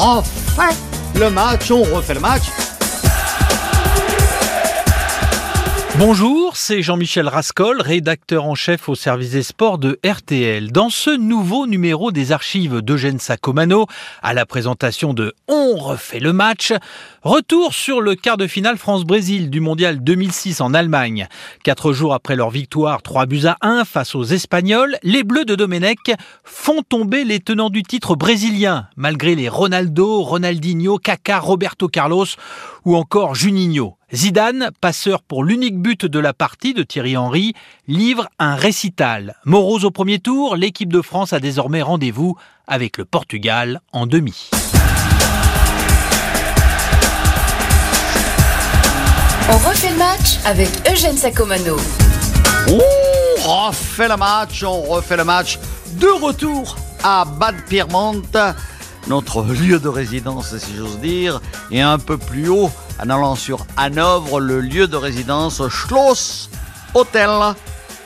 refait 0.00 0.76
le 1.14 1.30
match, 1.30 1.70
on 1.70 1.82
refait 1.82 2.14
le 2.14 2.20
match. 2.20 2.44
Bonjour, 5.98 6.56
c'est 6.56 6.82
Jean-Michel 6.82 7.26
Rascol, 7.26 7.82
rédacteur 7.82 8.44
en 8.44 8.54
chef 8.54 8.88
au 8.88 8.94
service 8.94 9.32
des 9.32 9.42
sports 9.42 9.76
de 9.76 9.98
RTL. 10.06 10.70
Dans 10.70 10.88
ce 10.88 11.10
nouveau 11.10 11.66
numéro 11.66 12.12
des 12.12 12.30
archives 12.32 12.80
d'Eugène 12.80 13.18
Sacomano, 13.18 13.86
à 14.22 14.32
la 14.32 14.46
présentation 14.46 15.12
de 15.14 15.34
On 15.48 15.76
refait 15.76 16.20
le 16.20 16.32
match, 16.32 16.72
retour 17.22 17.74
sur 17.74 18.00
le 18.00 18.14
quart 18.14 18.36
de 18.36 18.46
finale 18.46 18.78
France-Brésil 18.78 19.50
du 19.50 19.60
mondial 19.60 20.02
2006 20.02 20.60
en 20.60 20.74
Allemagne. 20.74 21.26
Quatre 21.64 21.92
jours 21.92 22.14
après 22.14 22.36
leur 22.36 22.50
victoire 22.50 23.02
3 23.02 23.26
buts 23.26 23.46
à 23.46 23.56
1 23.60 23.84
face 23.84 24.14
aux 24.14 24.24
Espagnols, 24.24 24.96
les 25.02 25.24
Bleus 25.24 25.44
de 25.44 25.56
Domenech 25.56 26.12
font 26.44 26.82
tomber 26.82 27.24
les 27.24 27.40
tenants 27.40 27.70
du 27.70 27.82
titre 27.82 28.14
brésilien, 28.14 28.86
malgré 28.96 29.34
les 29.34 29.48
Ronaldo, 29.48 30.22
Ronaldinho, 30.22 30.98
Kaká, 30.98 31.40
Roberto 31.40 31.88
Carlos 31.88 32.26
ou 32.84 32.96
encore 32.96 33.34
Juninho. 33.34 33.96
Zidane, 34.12 34.70
passeur 34.80 35.22
pour 35.22 35.44
l'unique 35.44 35.78
but 35.78 36.04
de 36.04 36.18
la 36.18 36.32
partie 36.32 36.74
de 36.74 36.82
Thierry 36.82 37.16
Henry, 37.16 37.54
livre 37.86 38.28
un 38.40 38.56
récital. 38.56 39.36
Morose 39.44 39.84
au 39.84 39.92
premier 39.92 40.18
tour, 40.18 40.56
l'équipe 40.56 40.92
de 40.92 41.00
France 41.00 41.32
a 41.32 41.38
désormais 41.38 41.80
rendez-vous 41.80 42.36
avec 42.66 42.98
le 42.98 43.04
Portugal 43.04 43.80
en 43.92 44.08
demi. 44.08 44.50
On 49.48 49.68
refait 49.68 49.90
le 49.90 49.96
match 49.96 50.38
avec 50.44 50.68
Eugène 50.90 51.16
Sacomano. 51.16 51.76
On 52.68 53.68
refait 53.68 54.08
le 54.08 54.16
match, 54.16 54.64
on 54.64 54.82
refait 54.82 55.18
le 55.18 55.24
match. 55.24 55.60
De 56.00 56.08
retour 56.08 56.76
à 57.04 57.24
Bad 57.24 57.54
Pyrmont, 57.68 58.22
notre 59.06 59.44
lieu 59.44 59.78
de 59.78 59.88
résidence 59.88 60.56
si 60.58 60.74
j'ose 60.76 60.98
dire, 60.98 61.40
et 61.70 61.80
un 61.80 61.98
peu 61.98 62.18
plus 62.18 62.48
haut 62.48 62.70
en 63.02 63.08
allant 63.08 63.34
sur 63.34 63.66
Hanovre, 63.76 64.40
le 64.40 64.60
lieu 64.60 64.86
de 64.86 64.96
résidence 64.96 65.66
Schloss 65.68 66.50
Hotel 66.94 67.30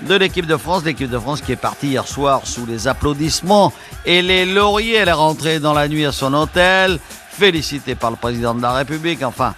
de 0.03 0.15
l'équipe 0.15 0.47
de 0.47 0.57
France. 0.57 0.85
L'équipe 0.85 1.11
de 1.11 1.19
France 1.19 1.41
qui 1.41 1.53
est 1.53 1.57
partie 1.57 1.89
hier 1.89 2.07
soir 2.07 2.43
sous 2.45 2.67
les 2.67 2.87
applaudissements 2.87 3.73
et 4.05 4.23
les 4.23 4.45
lauriers. 4.47 4.97
Elle 4.97 5.09
est 5.09 5.13
rentrée 5.13 5.59
dans 5.59 5.73
la 5.73 5.89
nuit 5.89 6.05
à 6.05 6.13
son 6.13 6.33
hôtel, 6.35 6.99
félicitée 7.31 7.95
par 7.95 8.11
le 8.11 8.17
président 8.17 8.55
de 8.55 8.63
la 8.63 8.73
République. 8.73 9.23
Enfin, 9.23 9.55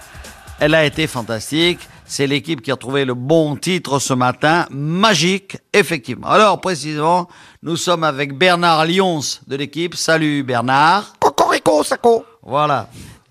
elle 0.58 0.74
a 0.74 0.84
été 0.84 1.06
fantastique. 1.06 1.80
C'est 2.08 2.28
l'équipe 2.28 2.62
qui 2.62 2.70
a 2.70 2.76
trouvé 2.76 3.04
le 3.04 3.14
bon 3.14 3.56
titre 3.56 3.98
ce 3.98 4.14
matin. 4.14 4.66
Magique, 4.70 5.58
effectivement. 5.72 6.28
Alors, 6.28 6.60
précisément, 6.60 7.28
nous 7.62 7.76
sommes 7.76 8.04
avec 8.04 8.38
Bernard 8.38 8.86
Lyons 8.86 9.20
de 9.46 9.56
l'équipe. 9.56 9.96
Salut 9.96 10.44
Bernard. 10.44 11.14
Cocorico, 11.18 11.82
Saco. 11.82 12.24
Voilà. 12.42 12.88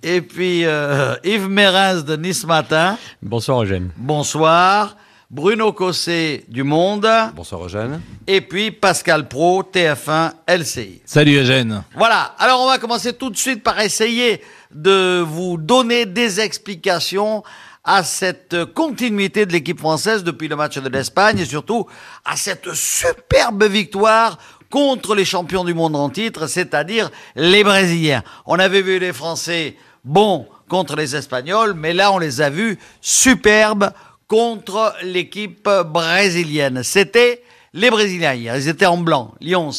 Et 0.07 0.21
puis 0.21 0.65
euh, 0.65 1.15
Yves 1.23 1.49
Mérez 1.49 2.03
de 2.03 2.15
Nice 2.15 2.45
Matin. 2.45 2.95
Bonsoir 3.23 3.63
Eugène. 3.63 3.89
Bonsoir. 3.97 4.97
Bruno 5.31 5.73
Cossé 5.73 6.45
du 6.47 6.61
Monde. 6.61 7.09
Bonsoir 7.35 7.65
Eugène. 7.65 7.99
Et 8.27 8.41
puis 8.41 8.69
Pascal 8.69 9.27
Pro, 9.27 9.63
TF1 9.63 10.33
LCI. 10.47 11.01
Salut 11.05 11.37
Eugène. 11.37 11.83
Voilà. 11.95 12.35
Alors 12.37 12.61
on 12.61 12.67
va 12.67 12.77
commencer 12.77 13.13
tout 13.13 13.31
de 13.31 13.35
suite 13.35 13.63
par 13.63 13.79
essayer 13.79 14.43
de 14.71 15.21
vous 15.21 15.57
donner 15.57 16.05
des 16.05 16.39
explications 16.39 17.41
à 17.83 18.03
cette 18.03 18.63
continuité 18.75 19.47
de 19.47 19.53
l'équipe 19.53 19.79
française 19.79 20.23
depuis 20.23 20.47
le 20.47 20.55
match 20.55 20.77
de 20.77 20.87
l'Espagne 20.87 21.39
et 21.39 21.45
surtout 21.45 21.87
à 22.25 22.35
cette 22.35 22.71
superbe 22.75 23.63
victoire 23.63 24.37
contre 24.69 25.15
les 25.15 25.25
champions 25.25 25.63
du 25.63 25.73
monde 25.73 25.95
en 25.95 26.09
titre, 26.09 26.45
c'est-à-dire 26.45 27.09
les 27.35 27.63
Brésiliens. 27.63 28.23
On 28.45 28.59
avait 28.59 28.83
vu 28.83 28.99
les 28.99 29.13
Français 29.13 29.75
bons 30.05 30.47
contre 30.69 30.95
les 30.95 31.15
Espagnols, 31.15 31.73
mais 31.73 31.93
là 31.93 32.11
on 32.11 32.17
les 32.17 32.41
a 32.41 32.49
vus 32.49 32.79
superbes 33.01 33.91
contre 34.27 34.93
l'équipe 35.03 35.69
brésilienne. 35.85 36.81
C'était 36.83 37.43
les 37.73 37.89
Brésiliens 37.89 38.33
hier, 38.33 38.55
ils 38.55 38.69
étaient 38.69 38.85
en 38.85 38.97
blanc. 38.97 39.33
Lyons. 39.41 39.71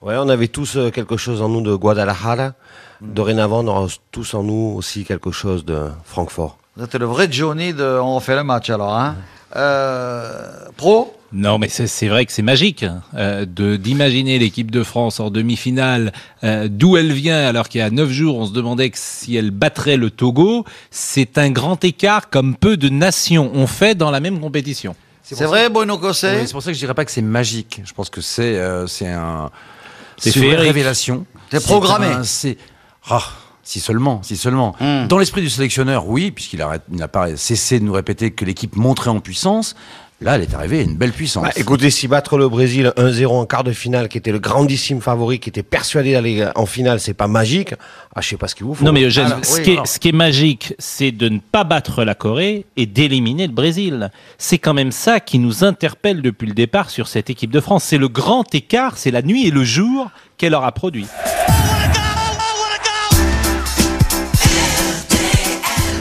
Ouais, 0.00 0.14
on 0.16 0.28
avait 0.28 0.48
tous 0.48 0.76
euh, 0.76 0.90
quelque 0.90 1.16
chose 1.16 1.42
en 1.42 1.48
nous 1.48 1.62
de 1.62 1.74
Guadalajara. 1.74 2.52
Dorénavant, 3.00 3.64
on 3.64 3.68
aura 3.68 3.86
tous 4.12 4.34
en 4.34 4.42
nous 4.42 4.74
aussi 4.76 5.04
quelque 5.04 5.30
chose 5.32 5.64
de 5.64 5.88
Francfort. 6.04 6.58
Vous 6.76 6.84
êtes 6.84 6.94
le 6.94 7.06
vrai 7.06 7.26
Johnny 7.30 7.72
de 7.72 7.84
On 7.84 8.20
fait 8.20 8.36
le 8.36 8.44
match 8.44 8.70
alors, 8.70 8.94
hein 8.94 9.16
euh, 9.56 10.68
Pro? 10.76 11.17
Non, 11.32 11.58
mais 11.58 11.68
c'est 11.68 11.86
c'est 11.86 12.08
vrai 12.08 12.24
que 12.24 12.32
c'est 12.32 12.40
magique 12.42 12.86
euh, 13.14 13.44
de 13.44 13.76
d'imaginer 13.76 14.38
l'équipe 14.38 14.70
de 14.70 14.82
France 14.82 15.20
en 15.20 15.30
demi-finale, 15.30 16.12
euh, 16.42 16.68
d'où 16.70 16.96
elle 16.96 17.12
vient, 17.12 17.46
alors 17.46 17.68
qu'il 17.68 17.80
y 17.80 17.82
a 17.82 17.90
neuf 17.90 18.10
jours, 18.10 18.38
on 18.38 18.46
se 18.46 18.52
demandait 18.52 18.88
que 18.88 18.96
si 18.98 19.36
elle 19.36 19.50
battrait 19.50 19.98
le 19.98 20.08
Togo. 20.10 20.64
C'est 20.90 21.36
un 21.36 21.50
grand 21.50 21.84
écart 21.84 22.30
comme 22.30 22.56
peu 22.56 22.78
de 22.78 22.88
nations 22.88 23.50
ont 23.54 23.66
fait 23.66 23.94
dans 23.94 24.10
la 24.10 24.20
même 24.20 24.40
compétition. 24.40 24.94
C'est 25.22 25.44
vrai, 25.44 25.68
Bruno 25.68 25.98
Cossé? 25.98 26.36
Oui, 26.40 26.46
c'est 26.46 26.52
pour 26.52 26.62
ça 26.62 26.70
que 26.70 26.74
je 26.74 26.78
dirais 26.78 26.94
pas 26.94 27.04
que 27.04 27.10
c'est 27.10 27.20
magique. 27.20 27.82
Je 27.84 27.92
pense 27.92 28.08
que 28.08 28.22
c'est 28.22 28.56
euh, 28.56 28.86
c'est 28.86 29.08
un 29.08 29.50
C'est 30.16 30.34
une 30.34 30.54
révélation. 30.54 31.26
C'est 31.50 31.62
programmé. 31.62 32.06
un- 32.06 32.24
C'est 32.24 32.56
ah, 33.10 33.22
si 33.62 33.80
seulement, 33.80 34.22
si 34.22 34.38
seulement. 34.38 34.74
Hmm. 34.80 35.06
Dans 35.08 35.18
l'esprit 35.18 35.42
du 35.42 35.50
sélectionneur, 35.50 36.08
oui, 36.08 36.30
puisqu'il 36.30 36.64
n'a 36.88 37.08
pas 37.08 37.36
cessé 37.36 37.78
de 37.80 37.84
nous 37.84 37.92
répéter 37.92 38.30
que 38.30 38.46
l'équipe 38.46 38.76
montrait 38.76 39.10
en 39.10 39.20
puissance. 39.20 39.76
Là, 40.20 40.34
elle 40.34 40.42
est 40.42 40.54
arrivée 40.54 40.80
à 40.80 40.82
une 40.82 40.96
belle 40.96 41.12
puissance. 41.12 41.44
Bah, 41.44 41.52
écoutez, 41.54 41.90
si 41.90 42.08
battre 42.08 42.38
le 42.38 42.48
Brésil 42.48 42.92
1-0 42.96 43.26
en 43.28 43.46
quart 43.46 43.62
de 43.62 43.70
finale, 43.70 44.08
qui 44.08 44.18
était 44.18 44.32
le 44.32 44.40
grandissime 44.40 45.00
favori, 45.00 45.38
qui 45.38 45.48
était 45.48 45.62
persuadé 45.62 46.12
d'aller 46.12 46.44
en 46.56 46.66
finale, 46.66 46.98
c'est 46.98 47.14
pas 47.14 47.28
magique. 47.28 47.74
Ah, 48.16 48.20
je 48.20 48.30
sais 48.30 48.36
pas 48.36 48.48
ce 48.48 48.56
qu'il 48.56 48.66
vous 48.66 48.74
faut. 48.74 48.84
Non 48.84 48.90
mais 48.90 49.04
Eugène, 49.04 49.26
Alors, 49.26 49.44
ce, 49.44 49.58
oui, 49.58 49.62
qui 49.62 49.70
est, 49.70 49.86
ce 49.86 50.00
qui 50.00 50.08
est 50.08 50.12
magique, 50.12 50.74
c'est 50.80 51.12
de 51.12 51.28
ne 51.28 51.38
pas 51.38 51.62
battre 51.62 52.02
la 52.02 52.16
Corée 52.16 52.66
et 52.76 52.86
d'éliminer 52.86 53.46
le 53.46 53.52
Brésil. 53.52 54.10
C'est 54.38 54.58
quand 54.58 54.74
même 54.74 54.90
ça 54.90 55.20
qui 55.20 55.38
nous 55.38 55.62
interpelle 55.62 56.20
depuis 56.20 56.48
le 56.48 56.54
départ 56.54 56.90
sur 56.90 57.06
cette 57.06 57.30
équipe 57.30 57.52
de 57.52 57.60
France. 57.60 57.84
C'est 57.84 57.98
le 57.98 58.08
grand 58.08 58.52
écart, 58.56 58.98
c'est 58.98 59.12
la 59.12 59.22
nuit 59.22 59.46
et 59.46 59.52
le 59.52 59.62
jour 59.62 60.10
qu'elle 60.36 60.54
aura 60.54 60.72
produit. 60.72 61.06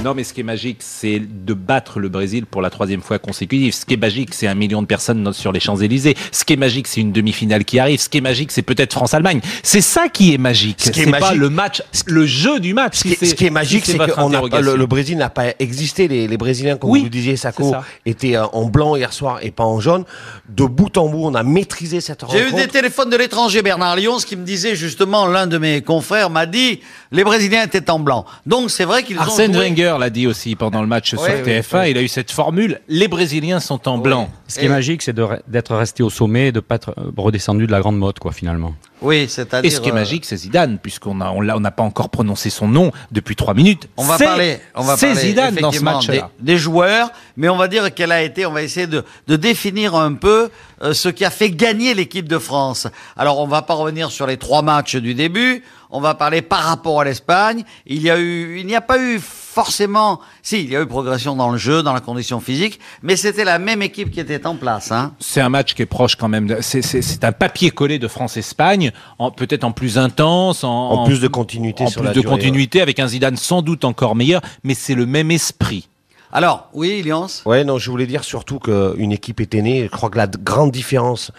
Non, 0.03 0.13
mais 0.13 0.23
ce 0.23 0.31
qui 0.31 0.39
est 0.39 0.43
magique, 0.43 0.77
c'est 0.81 1.19
de 1.19 1.53
battre 1.53 1.99
le 1.99 2.07
Brésil 2.07 2.45
pour 2.45 2.61
la 2.61 2.69
troisième 2.69 3.01
fois 3.01 3.19
consécutive. 3.19 3.73
Ce 3.73 3.83
qui 3.83 3.95
est 3.95 3.97
magique, 3.97 4.33
c'est 4.33 4.47
un 4.47 4.53
million 4.53 4.81
de 4.81 4.87
personnes 4.87 5.33
sur 5.33 5.51
les 5.51 5.59
Champs-Élysées. 5.59 6.15
Ce 6.31 6.45
qui 6.45 6.53
est 6.53 6.57
magique, 6.57 6.87
c'est 6.87 7.01
une 7.01 7.11
demi-finale 7.11 7.65
qui 7.65 7.77
arrive. 7.77 7.99
Ce 7.99 8.07
qui 8.07 8.19
est 8.19 8.21
magique, 8.21 8.51
c'est 8.53 8.61
peut-être 8.61 8.93
France-Allemagne. 8.93 9.41
C'est 9.63 9.81
ça 9.81 10.07
qui 10.07 10.33
est 10.33 10.37
magique. 10.37 10.77
Ce 10.81 10.91
qui 10.91 11.01
est 11.01 11.05
C'est 11.05 11.11
pas 11.11 11.33
le 11.33 11.49
match, 11.49 11.81
le 12.05 12.25
jeu 12.25 12.59
du 12.61 12.73
match. 12.73 12.97
Ce 12.99 13.01
qui, 13.03 13.13
est- 13.13 13.25
ce 13.25 13.35
qui 13.35 13.47
est 13.47 13.49
magique, 13.49 13.85
c'est 13.85 13.97
que 13.97 14.55
le, 14.61 14.75
le 14.77 14.85
Brésil 14.85 15.17
n'a 15.17 15.29
pas 15.29 15.47
existé. 15.59 16.07
Les, 16.07 16.27
les 16.27 16.37
Brésiliens, 16.37 16.77
comme 16.77 16.91
Oui, 16.91 16.99
vous 16.99 17.05
le 17.05 17.09
disiez, 17.09 17.35
Sako, 17.35 17.71
étaient 18.05 18.37
euh, 18.37 18.45
en 18.53 18.65
blanc 18.65 18.95
hier 18.95 19.11
soir 19.11 19.39
et 19.41 19.51
pas 19.51 19.65
en 19.65 19.81
jaune. 19.81 20.05
De 20.47 20.63
bout 20.63 20.95
en 20.97 21.09
bout, 21.09 21.25
on 21.25 21.35
a 21.35 21.43
maîtrisé 21.43 21.99
cette 21.99 22.23
J'ai 22.31 22.37
eu 22.39 22.43
rencontre. 22.45 22.61
des 22.63 22.69
téléphones 22.69 23.09
de 23.09 23.17
l'étranger, 23.17 23.61
Bernard 23.61 23.97
Lyons, 23.97 24.17
qui 24.19 24.37
me 24.37 24.45
disait 24.45 24.75
justement, 24.75 25.25
l'un 25.27 25.47
de 25.47 25.57
mes 25.57 25.81
confrères 25.81 26.29
m'a 26.29 26.45
dit, 26.45 26.79
les 27.11 27.23
Brésiliens 27.25 27.63
étaient 27.63 27.89
en 27.89 27.99
blanc. 27.99 28.25
Donc 28.45 28.69
c'est 28.71 28.85
vrai 28.85 29.03
qu'ils 29.03 29.17
ont 29.17 29.21
joué- 29.47 29.57
Wenger 29.87 29.99
l'a 29.99 30.09
dit 30.09 30.27
aussi 30.27 30.55
pendant 30.55 30.81
le 30.81 30.87
match 30.87 31.09
sur 31.09 31.21
Oui, 31.21 31.29
oui, 31.45 31.51
TF1. 31.51 31.89
Il 31.89 31.97
a 31.97 32.01
eu 32.01 32.07
cette 32.07 32.31
formule 32.31 32.81
les 32.87 33.07
Brésiliens 33.07 33.59
sont 33.59 33.87
en 33.87 33.97
blanc. 33.97 34.29
Ce 34.47 34.59
qui 34.59 34.65
est 34.65 34.67
Et- 34.67 34.69
magique, 34.69 35.01
c'est 35.01 35.15
d'être 35.47 35.75
resté 35.75 36.03
au 36.03 36.09
sommet 36.09 36.47
et 36.47 36.51
de 36.51 36.57
ne 36.57 36.61
pas 36.61 36.75
être 36.75 36.91
euh, 36.97 37.11
redescendu 37.17 37.67
de 37.67 37.71
la 37.71 37.79
grande 37.79 37.97
mode, 37.97 38.19
quoi, 38.19 38.31
finalement. 38.31 38.73
Oui, 39.01 39.17
Et 39.17 39.27
c'est-à-dire... 39.27 39.71
ce 39.71 39.79
qui 39.79 39.89
est 39.89 39.91
euh, 39.91 39.95
magique, 39.95 40.25
c'est 40.25 40.37
Zidane, 40.37 40.79
puisqu'on 40.81 41.21
a, 41.21 41.29
on 41.31 41.41
l'a- 41.41 41.55
on 41.55 41.59
n'a 41.59 41.71
pas 41.71 41.83
encore 41.83 42.09
prononcé 42.09 42.49
son 42.49 42.67
nom 42.67 42.91
depuis 43.11 43.35
trois 43.35 43.53
minutes. 43.53 43.87
On 43.97 44.03
va 44.03 44.17
C'est- 44.17 44.23
parler, 44.25 44.59
on 44.75 44.81
va 44.83 44.97
parler 44.97 45.15
Zidane 45.15 45.55
dans 45.55 45.71
ce 45.71 45.81
match-là. 45.81 46.29
des, 46.39 46.53
des 46.53 46.57
joueurs, 46.57 47.11
mais 47.35 47.49
on 47.49 47.57
va 47.57 47.67
dire 47.67 47.93
qu'elle 47.93 48.11
a 48.11 48.23
été, 48.23 48.45
on 48.45 48.51
va 48.53 48.63
essayer 48.63 48.87
de, 48.87 49.03
de 49.27 49.35
définir 49.35 49.93
un 49.95 50.13
peu 50.13 50.49
euh, 50.81 50.93
ce 50.93 51.09
qui 51.09 51.25
a 51.25 51.29
fait 51.29 51.51
gagner 51.51 51.93
l'équipe 51.93 52.27
de 52.27 52.39
France. 52.39 52.87
Alors 53.15 53.39
on 53.39 53.47
va 53.47 53.61
pas 53.61 53.73
revenir 53.75 54.09
sur 54.11 54.25
les 54.25 54.37
trois 54.37 54.61
matchs 54.63 54.95
du 54.95 55.13
début, 55.13 55.63
on 55.89 56.01
va 56.01 56.15
parler 56.15 56.41
par 56.41 56.63
rapport 56.63 57.01
à 57.01 57.03
l'Espagne. 57.05 57.63
Il 57.85 58.01
y 58.01 58.09
a 58.09 58.19
eu, 58.19 58.59
il 58.59 58.65
n'y 58.65 58.75
a 58.75 58.81
pas 58.81 58.99
eu 58.99 59.19
forcément, 59.19 60.19
si 60.43 60.61
il 60.63 60.69
y 60.69 60.75
a 60.75 60.81
eu 60.81 60.85
progression 60.85 61.35
dans 61.35 61.49
le 61.49 61.57
jeu, 61.57 61.81
dans 61.83 61.93
la 61.93 61.99
condition 61.99 62.39
physique, 62.39 62.79
mais 63.01 63.15
c'était 63.15 63.43
la 63.43 63.57
même 63.59 63.81
équipe 63.81 64.11
qui 64.11 64.19
était 64.19 64.45
en 64.45 64.55
place. 64.55 64.91
Hein. 64.91 65.13
C'est 65.19 65.41
un 65.41 65.49
match 65.49 65.73
qui 65.73 65.81
est 65.81 65.85
proche 65.87 66.15
quand 66.15 66.27
même. 66.29 66.47
de- 66.47 66.57
C'est, 66.61 66.81
c'est- 66.81 67.01
c'est 67.01 67.23
un 67.23 67.31
papier 67.31 67.71
collé 67.71 67.97
de 67.99 68.07
France-Espagne, 68.07 68.91
en, 69.19 69.31
peut-être 69.31 69.63
en 69.63 69.71
plus 69.71 69.97
intense, 69.97 70.63
en, 70.63 70.89
En 70.91 71.05
plus 71.05 71.19
de 71.21 71.27
continuité 71.27 71.83
en 71.83 71.87
sur 71.87 72.01
plus 72.01 72.07
la 72.07 72.13
de 72.13 72.21
durée, 72.21 72.33
continuité, 72.35 72.81
avec 72.81 72.99
un 72.99 73.07
Zidane 73.07 73.35
sans 73.37 73.61
doute 73.61 73.83
encore 73.85 74.15
meilleur, 74.15 74.41
mais 74.63 74.73
c'est 74.75 74.95
le 74.95 75.05
même 75.05 75.31
esprit. 75.31 75.87
Alors, 76.33 76.69
oui, 76.73 77.01
Lyons 77.03 77.27
Ouais, 77.45 77.63
non, 77.63 77.77
je 77.77 77.89
voulais 77.89 78.05
dire 78.05 78.23
surtout 78.25 78.59
qu'une 78.59 79.11
équipe 79.13 79.39
était 79.39 79.61
née. 79.61 79.83
Je 79.85 79.89
crois 79.95 80.09
que 80.09 80.17
la 80.17 80.27
grande 80.27 80.71
différence 80.71 81.31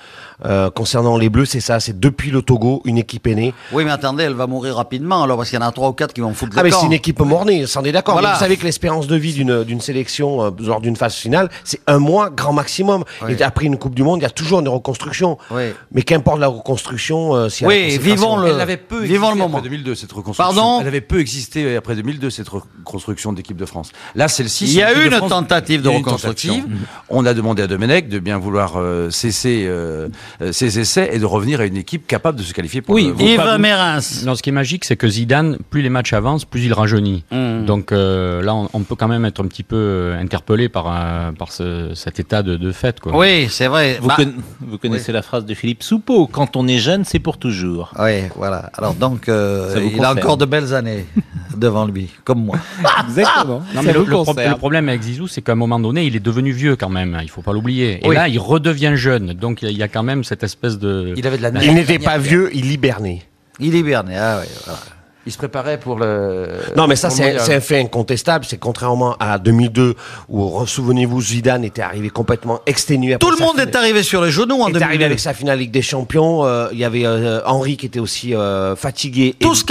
euh, 0.47 0.71
concernant 0.71 1.19
les 1.19 1.29
Bleus, 1.29 1.45
c'est 1.45 1.61
ça. 1.61 1.79
C'est 1.79 1.99
depuis 2.01 2.31
le 2.31 2.41
Togo, 2.41 2.81
une 2.87 2.97
équipe 2.97 3.27
est 3.27 3.35
née. 3.35 3.55
Oui, 3.73 3.85
mais 3.85 3.91
attendez, 3.91 4.25
elle 4.25 4.33
va 4.35 4.47
mourir 4.47 4.77
rapidement, 4.77 5.23
alors, 5.23 5.37
parce 5.37 5.51
qu'il 5.51 5.59
y 5.59 5.63
en 5.63 5.67
a 5.67 5.73
trois 5.73 5.91
ou 5.91 5.93
quatre 5.93 6.15
qui 6.15 6.23
vont 6.23 6.33
foutre 6.33 6.53
Ah, 6.57 6.63
le 6.63 6.65
mais 6.65 6.71
camp. 6.71 6.81
c'est 6.81 6.87
une 6.87 6.93
équipe 6.95 7.21
mornée, 7.21 7.67
ça 7.67 7.81
en 7.81 7.85
est 7.85 7.93
d'accord. 7.93 8.15
Voilà. 8.15 8.29
Mais 8.31 8.35
Vous 8.35 8.41
savez 8.41 8.57
que 8.57 8.65
l'espérance 8.65 9.07
de 9.09 9.17
vie 9.17 9.35
d'une 9.35 9.63
d'une 9.65 9.81
sélection 9.83 10.43
euh, 10.47 10.51
lors 10.61 10.81
d'une 10.81 10.97
phase 10.97 11.15
finale, 11.17 11.51
c'est 11.65 11.81
un 11.87 11.99
mois 11.99 12.31
grand 12.31 12.55
maximum. 12.55 13.05
Oui. 13.23 13.35
Et 13.39 13.43
après 13.43 13.67
une 13.67 13.77
Coupe 13.79 13.95
du 13.95 14.03
Monde, 14.03 14.21
il 14.21 14.23
y 14.23 14.27
a 14.27 14.31
toujours 14.31 14.61
une 14.61 14.69
reconstruction. 14.69 15.37
Oui. 15.51 15.65
Mais 15.93 16.03
qu'importe 16.03 16.39
la 16.41 16.49
reconstruction, 16.49 17.35
euh, 17.35 17.49
si 17.51 17.67
Oui, 17.67 17.99
vivons 17.99 18.39
le- 18.39 18.49
Elle 18.49 18.61
avait 18.61 18.77
peu 18.79 19.03
Vivons 19.03 19.27
existé 19.27 19.31
le 19.35 19.35
moment. 19.37 19.59
après 19.59 19.69
2002 19.69 19.95
cette 19.97 20.13
reconstruction. 20.13 20.55
Pardon 20.55 20.79
Elle 20.81 20.87
avait 20.89 21.01
peu 21.03 21.21
existé 21.21 21.77
après 21.77 21.95
2002 21.95 22.31
cette 22.31 22.49
reconstruction 22.49 23.33
d'équipe 23.35 23.57
de 23.57 23.67
France. 23.67 23.91
Là, 24.15 24.29
c'est 24.29 24.43
le 24.45 24.49
6 24.49 24.73
Il 24.78 24.78
y 24.79 24.83
a 24.83 24.93
eu 24.93 25.07
une 25.11 25.29
tentative 25.29 25.83
de 25.83 25.89
reconstruction. 25.89 26.63
On 27.09 27.25
a 27.27 27.35
demandé 27.35 27.63
à 27.63 27.67
Domenech 27.67 28.09
de 28.09 28.19
bien 28.19 28.39
vouloir 28.39 28.75
euh, 28.77 29.11
cesser 29.11 29.65
euh, 29.67 30.09
euh, 30.43 30.53
ses 30.53 30.79
essais 30.79 31.11
et 31.13 31.19
de 31.19 31.25
revenir 31.25 31.61
à 31.61 31.67
une 31.67 31.77
équipe 31.77 32.07
capable 32.07 32.39
de 32.39 32.43
se 32.43 32.53
qualifier 32.53 32.83
pour 32.83 32.95
Oui, 32.95 33.07
le 33.07 33.13
vous- 33.13 33.21
Yves 33.21 33.57
Mérins. 33.59 34.01
Non, 34.25 34.35
ce 34.35 34.43
qui 34.43 34.51
est 34.51 34.53
magique, 34.53 34.85
c'est 34.85 34.97
que 34.97 35.09
Zidane, 35.09 35.59
plus 35.71 35.83
les 35.83 35.89
matchs 35.89 36.13
avancent, 36.13 36.45
plus 36.45 36.65
il 36.65 36.73
rajeunit. 36.73 37.25
Mm. 37.31 37.65
Donc 37.65 37.93
euh, 37.93 38.43
là, 38.43 38.55
on, 38.55 38.69
on 38.73 38.81
peut 38.81 38.95
quand 38.95 39.09
même 39.09 39.25
être 39.25 39.43
un 39.43 39.47
petit 39.47 39.63
peu 39.63 39.77
euh, 39.77 40.21
interpellé 40.21 40.69
par, 40.69 40.87
euh, 40.89 41.33
par 41.33 41.53
ce- 41.53 41.93
cet 41.95 42.21
état 42.21 42.43
de, 42.43 42.57
de 42.57 42.73
fait. 42.73 43.01
Quoi. 43.01 43.17
Oui, 43.17 43.49
c'est 43.51 43.67
vrai. 43.69 43.99
Vous, 44.01 44.09
Bah, 44.09 44.17
conna- 44.17 44.33
vous 44.61 44.79
connaissez 44.79 45.13
la 45.13 45.23
phrase 45.23 45.45
de 45.47 45.55
Philippe 45.55 45.83
Soupeau 45.83 46.27
quand 46.27 46.57
on 46.57 46.67
est 46.69 46.79
jeune, 46.79 47.05
c'est 47.05 47.19
pour 47.19 47.39
toujours. 47.39 47.93
Oui, 47.99 48.23
voilà. 48.37 48.71
Alors 48.77 48.95
donc, 48.95 49.29
euh, 49.29 49.89
il 49.95 50.05
a 50.05 50.13
encore 50.13 50.37
de 50.37 50.45
belles 50.45 50.75
années 50.75 51.07
devant 51.59 51.87
lui, 51.87 52.09
comme 52.25 52.45
moi. 52.45 52.57
Exactement. 53.09 53.63
Non, 53.75 53.83
mais 53.83 53.93
le, 53.93 54.01
le 54.01 54.05
pro- 54.07 54.35
le 54.37 54.57
problème 54.57 54.89
avec 54.89 55.03
Zizou, 55.03 55.27
c'est 55.29 55.43
qu'à 55.43 55.53
un 55.53 55.57
moment 55.57 55.79
donné, 55.81 56.05
il 56.05 56.17
est 56.17 56.21
devenu 56.21 56.53
vieux 56.53 56.77
quand 56.77 56.89
même. 56.89 57.19
Il 57.23 57.29
faut 57.31 57.43
pas 57.43 57.53
l'oublier. 57.53 58.01
Et 58.05 58.09
Oui. 58.09 58.15
là, 58.15 58.29
il 58.29 58.39
redevient 58.39 58.93
jeune. 58.95 59.33
Donc 59.35 59.63
il 59.63 59.77
y 59.77 59.83
a 59.83 59.89
quand 59.89 60.03
même 60.03 60.25
cette 60.25 60.43
espèce 60.43 60.79
de. 60.79 61.15
Il 61.17 61.27
avait 61.27 61.39
de 61.39 61.43
la 61.43 61.51
Il 61.65 61.75
n'était 61.75 61.99
pas 61.99 62.19
vieux, 62.19 62.51
il 62.55 62.71
hibernait. 62.73 63.23
Il 63.61 63.75
hibernait, 63.75 64.17
ah 64.17 64.41
oui, 64.43 64.49
voilà. 64.65 64.79
Il 65.27 65.33
se 65.33 65.37
préparait 65.37 65.79
pour 65.79 65.99
le. 65.99 66.49
Non, 66.75 66.87
mais 66.87 66.97
ça, 66.97 67.11
c'est 67.11 67.37
un 67.53 67.61
fait 67.61 67.81
incontestable. 67.81 68.47
C'est 68.47 68.57
contrairement 68.57 69.15
à 69.21 69.39
2002, 69.39 69.95
où, 70.31 70.65
souvenez-vous, 70.65 71.21
Zidane 71.21 71.65
était 71.65 71.83
arrivé 71.83 72.09
complètement 72.09 72.61
exténué. 72.65 73.19
Tout 73.19 73.31
le 73.31 73.37
monde 73.37 73.51
finale. 73.57 73.69
est 73.69 73.77
arrivé 73.77 74.03
sur 74.03 74.23
les 74.23 74.31
genoux 74.31 74.63
en 74.63 74.69
Il 74.69 74.77
est 74.77 74.83
arrivé 74.83 74.99
2002. 74.99 75.05
avec 75.05 75.19
sa 75.21 75.35
finale 75.35 75.59
Ligue 75.59 75.71
des 75.71 75.83
Champions. 75.83 76.47
euh, 76.47 76.69
Il 76.73 76.79
y 76.79 76.85
avait 76.85 77.05
euh, 77.05 77.41
Henri 77.45 77.77
qui 77.77 77.85
était 77.85 78.01
aussi 78.01 78.35
euh, 78.35 78.75
fatigué. 78.75 79.35
Et- 79.39 79.45
Tous 79.45 79.65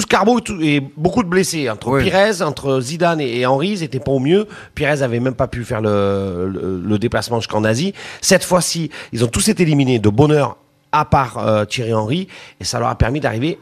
tous 0.00 0.06
carbo 0.06 0.38
et, 0.38 0.42
tout- 0.42 0.60
et 0.62 0.80
beaucoup 0.96 1.22
de 1.22 1.28
blessés. 1.28 1.68
Entre. 1.70 1.98
Pires, 2.00 2.46
entre 2.46 2.80
Zidane 2.80 3.20
et, 3.20 3.40
et 3.40 3.46
Henri, 3.46 3.68
ils 3.70 3.82
étaient 3.82 4.00
pas 4.00 4.12
au 4.12 4.18
mieux. 4.20 4.46
Pires 4.74 5.02
avait 5.02 5.20
même 5.20 5.34
pas 5.34 5.48
pu 5.48 5.64
faire 5.64 5.80
le, 5.80 6.48
le, 6.52 6.82
le 6.84 6.98
déplacement 6.98 7.40
jusqu'en 7.40 7.64
Asie. 7.64 7.94
Cette 8.20 8.44
fois-ci, 8.44 8.90
ils 9.12 9.24
ont 9.24 9.28
tous 9.28 9.48
été 9.48 9.62
éliminés 9.62 9.98
de 9.98 10.08
bonheur, 10.08 10.56
à 10.92 11.04
part 11.04 11.38
euh, 11.38 11.64
Thierry 11.64 11.92
Henry, 11.94 12.28
et 12.60 12.64
ça 12.64 12.78
leur 12.78 12.88
a 12.88 12.94
permis 12.96 13.20
d'arriver 13.20 13.58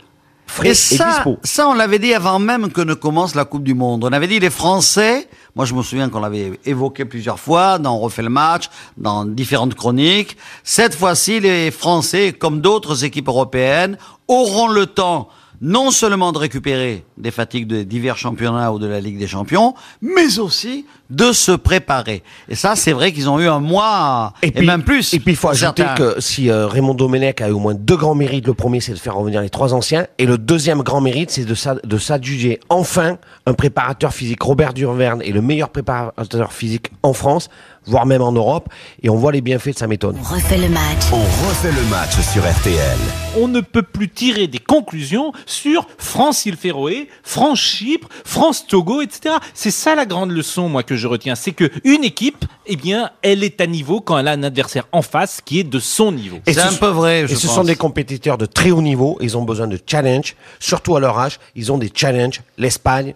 frais 0.47 0.69
Et 0.69 0.71
et, 0.73 0.75
ça, 0.75 1.09
dispo. 1.15 1.39
ça, 1.45 1.69
on 1.69 1.73
l'avait 1.75 1.99
dit 1.99 2.13
avant 2.13 2.39
même 2.39 2.71
que 2.73 2.81
ne 2.83 2.93
commence 2.95 3.35
la 3.35 3.45
Coupe 3.47 3.63
du 3.63 3.73
Monde. 3.75 4.05
On 4.05 4.13
avait 4.13 4.27
dit 4.27 4.39
les 4.39 4.51
Français, 4.51 5.27
moi 5.55 5.65
je 5.65 5.73
me 5.73 5.83
souviens 5.83 6.09
qu'on 6.11 6.21
l'avait 6.21 6.53
évoqué 6.67 7.05
plusieurs 7.07 7.39
fois, 7.39 7.79
dans 7.79 7.95
On 7.97 8.01
refait 8.01 8.23
le 8.23 8.29
match, 8.29 8.65
dans 8.99 9.25
différentes 9.25 9.75
chroniques. 9.75 10.37
Cette 10.65 10.95
fois-ci, 10.95 11.41
les 11.41 11.71
Français, 11.71 12.33
comme 12.33 12.61
d'autres 12.61 13.05
équipes 13.05 13.29
européennes, 13.29 13.97
auront 14.29 14.69
le 14.69 14.85
temps 14.87 15.29
non 15.63 15.93
seulement 15.93 16.33
de 16.33 16.39
récupérer 16.39 17.05
des 17.17 17.31
fatigues 17.31 17.69
de 17.69 17.85
divers 17.85 18.19
championnats 18.19 18.73
ou 18.73 18.81
de 18.81 18.87
la 18.87 19.01
Ligue 19.01 19.19
des 19.19 19.29
Champions, 19.29 19.75
mais 20.03 20.41
aussi 20.41 20.85
de 21.13 21.33
se 21.33 21.53
préparer. 21.53 22.23
Et 22.49 22.55
ça, 22.55 22.75
c'est 22.75 22.93
vrai 22.93 23.13
qu'ils 23.13 23.29
ont 23.29 23.39
eu 23.39 23.47
un 23.47 23.61
mois, 23.61 24.33
et, 24.43 24.63
même 24.63 24.83
plus. 24.83 25.13
Et 25.13 25.21
puis 25.21 25.33
il 25.33 25.37
faut 25.37 25.49
ajouter 25.51 25.83
certains. 25.85 25.95
que 25.95 26.21
si 26.21 26.51
euh, 26.51 26.67
Raymond 26.67 26.95
Domenech 26.95 27.41
a 27.43 27.49
eu 27.49 27.53
au 27.53 27.59
moins 27.59 27.75
deux 27.75 27.97
grands 27.97 28.15
mérites, 28.15 28.47
le 28.47 28.55
premier 28.55 28.81
c'est 28.81 28.93
de 28.95 28.99
faire 28.99 29.15
revenir 29.17 29.43
les 29.43 29.51
trois 29.51 29.75
anciens, 29.75 30.07
et 30.19 30.25
le 30.27 30.39
deuxième 30.39 30.83
grand 30.83 31.01
mérite 31.03 31.31
c'est 31.31 31.45
de 31.45 31.55
s'a- 31.55 31.75
de 31.85 31.99
s'adjuger 31.99 32.61
enfin 32.71 33.19
un 33.47 33.53
préparateur 33.53 34.13
physique. 34.15 34.43
Robert 34.43 34.73
Durverne 34.73 35.21
est 35.23 35.33
le 35.33 35.43
meilleur 35.43 35.69
préparateur 35.69 36.53
physique 36.53 36.87
en 37.03 37.13
France, 37.13 37.51
voire 37.85 38.07
même 38.07 38.23
en 38.23 38.33
Europe, 38.33 38.69
et 39.03 39.11
on 39.11 39.17
voit 39.17 39.33
les 39.33 39.41
bienfaits 39.43 39.75
de 39.75 39.79
sa 39.79 39.87
méthode. 39.87 40.17
On 40.19 40.35
refait 40.35 40.57
le 40.59 40.69
match. 40.69 41.03
On 41.13 41.17
refait 41.49 41.73
le 41.73 41.83
match 41.91 42.13
sur 42.33 42.43
RTL. 42.51 42.99
On 43.39 43.49
ne 43.49 43.61
peut 43.61 43.83
plus 43.83 44.09
tirer 44.09 44.47
des 44.47 44.59
conclusions 44.61 45.33
sur 45.47 45.87
France-Île 45.99 46.57
Féroé, 46.57 47.09
France-Chypre, 47.23 48.09
France-Togo, 48.25 49.03
etc. 49.03 49.35
C'est 49.53 49.71
ça 49.71 49.95
la 49.95 50.07
grande 50.07 50.31
leçon, 50.31 50.69
moi, 50.69 50.83
que 50.83 50.97
je 50.97 51.02
retiens. 51.07 51.35
C'est 51.35 51.53
que 51.53 51.71
une 51.85 52.05
équipe, 52.05 52.45
eh 52.67 52.77
bien, 52.77 53.11
elle 53.23 53.43
est 53.45 53.61
à 53.61 53.67
niveau 53.67 54.01
quand 54.01 54.19
elle 54.19 54.29
a 54.29 54.33
un 54.33 54.43
adversaire 54.43 54.87
en 54.93 55.03
face 55.03 55.41
qui 55.45 55.61
est 55.61 55.65
de 55.65 55.79
son 55.79 56.13
niveau. 56.13 56.39
Et 56.47 56.53
C'est 56.53 56.61
ce 56.61 56.67
un 56.67 56.71
sont- 56.71 56.79
peu 56.79 56.87
vrai, 56.89 57.27
je 57.27 57.33
Et 57.33 57.37
ce 57.37 57.47
pense. 57.47 57.57
sont 57.57 57.65
des 57.65 57.77
compétiteurs 57.77 58.39
de 58.39 58.47
très 58.47 58.71
haut 58.71 58.83
niveau. 58.83 59.19
Ils 59.21 59.37
ont 59.37 59.43
besoin 59.43 59.67
de 59.67 59.79
challenge, 59.87 60.35
surtout 60.61 60.97
à 60.97 61.01
leur 61.01 61.19
âge. 61.19 61.39
Ils 61.55 61.71
ont 61.73 61.79
des 61.79 61.91
challenges. 61.95 62.41
L'Espagne, 62.59 63.15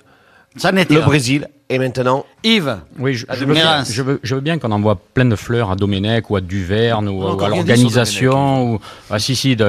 Ça 0.57 0.73
n'était 0.73 0.95
le. 0.95 1.01
Brésil 1.03 1.49
et 1.69 1.79
maintenant. 1.79 2.25
Yves, 2.47 2.77
Oui, 3.01 3.15
je, 3.15 3.27
je 3.29 3.45
veux 3.45 3.55
bien, 3.55 3.65
Mérins. 3.65 3.85
je, 3.91 4.03
veux, 4.03 4.21
je 4.23 4.35
veux 4.37 4.41
bien 4.41 4.59
qu'on 4.59 4.71
envoie 4.71 4.95
plein 5.15 5.25
de 5.25 5.35
fleurs 5.35 5.73
à 5.73 5.75
Domenech 5.75 6.31
ou 6.31 6.37
à 6.37 6.41
Duverne 6.41 7.09
ou, 7.09 7.27
à 7.27 7.49
l'organisation. 7.49 8.75
ou 8.75 8.81
Ah 9.11 9.19
si, 9.19 9.35
si, 9.35 9.57
de- 9.57 9.65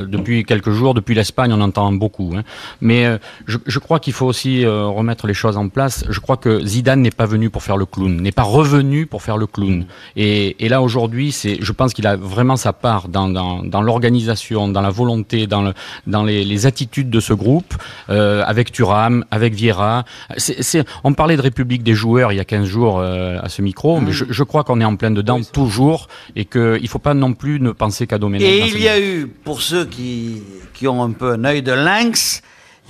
de- 0.00 0.06
depuis 0.06 0.42
quelques 0.44 0.70
jours, 0.70 0.94
depuis 0.94 1.14
l'Espagne, 1.14 1.52
on 1.52 1.60
entend 1.60 1.92
beaucoup. 1.92 2.32
hein. 2.34 2.42
Mais 2.80 3.04
euh, 3.04 3.18
je, 3.46 3.58
je 3.66 3.78
crois 3.78 4.00
qu'il 4.00 4.14
faut 4.14 4.24
aussi 4.26 4.64
euh, 4.64 4.86
remettre 4.86 5.26
les 5.26 5.34
choses 5.34 5.58
en 5.58 5.68
place. 5.68 6.04
Je 6.08 6.20
crois 6.20 6.38
que 6.38 6.64
Zidane 6.64 7.02
n'est 7.02 7.10
pas 7.10 7.26
venu 7.26 7.50
pour 7.50 7.62
faire 7.62 7.76
le 7.76 7.84
clown, 7.84 8.16
n'est 8.20 8.32
pas 8.32 8.42
revenu 8.44 9.04
pour 9.06 9.22
faire 9.22 9.36
le 9.36 9.46
clown. 9.46 9.84
Et, 10.16 10.64
et 10.64 10.68
là, 10.70 10.80
aujourd'hui, 10.80 11.32
c'est, 11.32 11.58
je 11.60 11.72
pense 11.72 11.92
qu'il 11.92 12.06
a 12.06 12.16
vraiment 12.16 12.56
sa 12.56 12.72
part 12.72 13.08
dans, 13.08 13.28
dans, 13.28 13.62
dans 13.62 13.82
l'organisation, 13.82 14.68
dans 14.68 14.80
la 14.80 14.90
volonté, 14.90 15.46
dans, 15.46 15.62
le, 15.62 15.72
dans 16.06 16.22
les, 16.24 16.44
les 16.44 16.64
attitudes 16.66 17.10
de 17.10 17.20
ce 17.20 17.34
groupe, 17.34 17.74
euh, 18.08 18.42
avec 18.46 18.72
Thuram, 18.72 19.24
avec 19.30 19.52
Vieira. 19.52 20.04
C'est, 20.38 20.62
c'est- 20.62 20.84
on 21.04 21.12
parlait 21.12 21.36
de 21.36 21.42
République 21.42 21.82
des 21.82 21.94
joueurs 21.94 22.21
il 22.30 22.36
y 22.36 22.40
a 22.40 22.44
15 22.44 22.64
jours 22.64 23.00
euh, 23.00 23.38
à 23.42 23.48
ce 23.48 23.62
micro, 23.62 24.00
mais 24.00 24.12
je, 24.12 24.24
je 24.28 24.42
crois 24.44 24.62
qu'on 24.62 24.80
est 24.80 24.84
en 24.84 24.94
plein 24.96 25.10
dedans 25.10 25.40
toujours 25.42 26.06
et 26.36 26.44
qu'il 26.44 26.82
ne 26.82 26.86
faut 26.86 27.00
pas 27.00 27.14
non 27.14 27.32
plus 27.32 27.58
ne 27.58 27.72
penser 27.72 28.06
qu'à 28.06 28.18
Domenech. 28.18 28.42
Et 28.42 28.68
il 28.68 28.80
y 28.80 28.88
a 28.88 29.00
eu, 29.00 29.26
pour 29.26 29.62
ceux 29.62 29.84
qui, 29.86 30.42
qui 30.74 30.86
ont 30.86 31.02
un 31.02 31.10
peu 31.10 31.32
un 31.32 31.44
œil 31.44 31.62
de 31.62 31.72
lynx, 31.72 32.42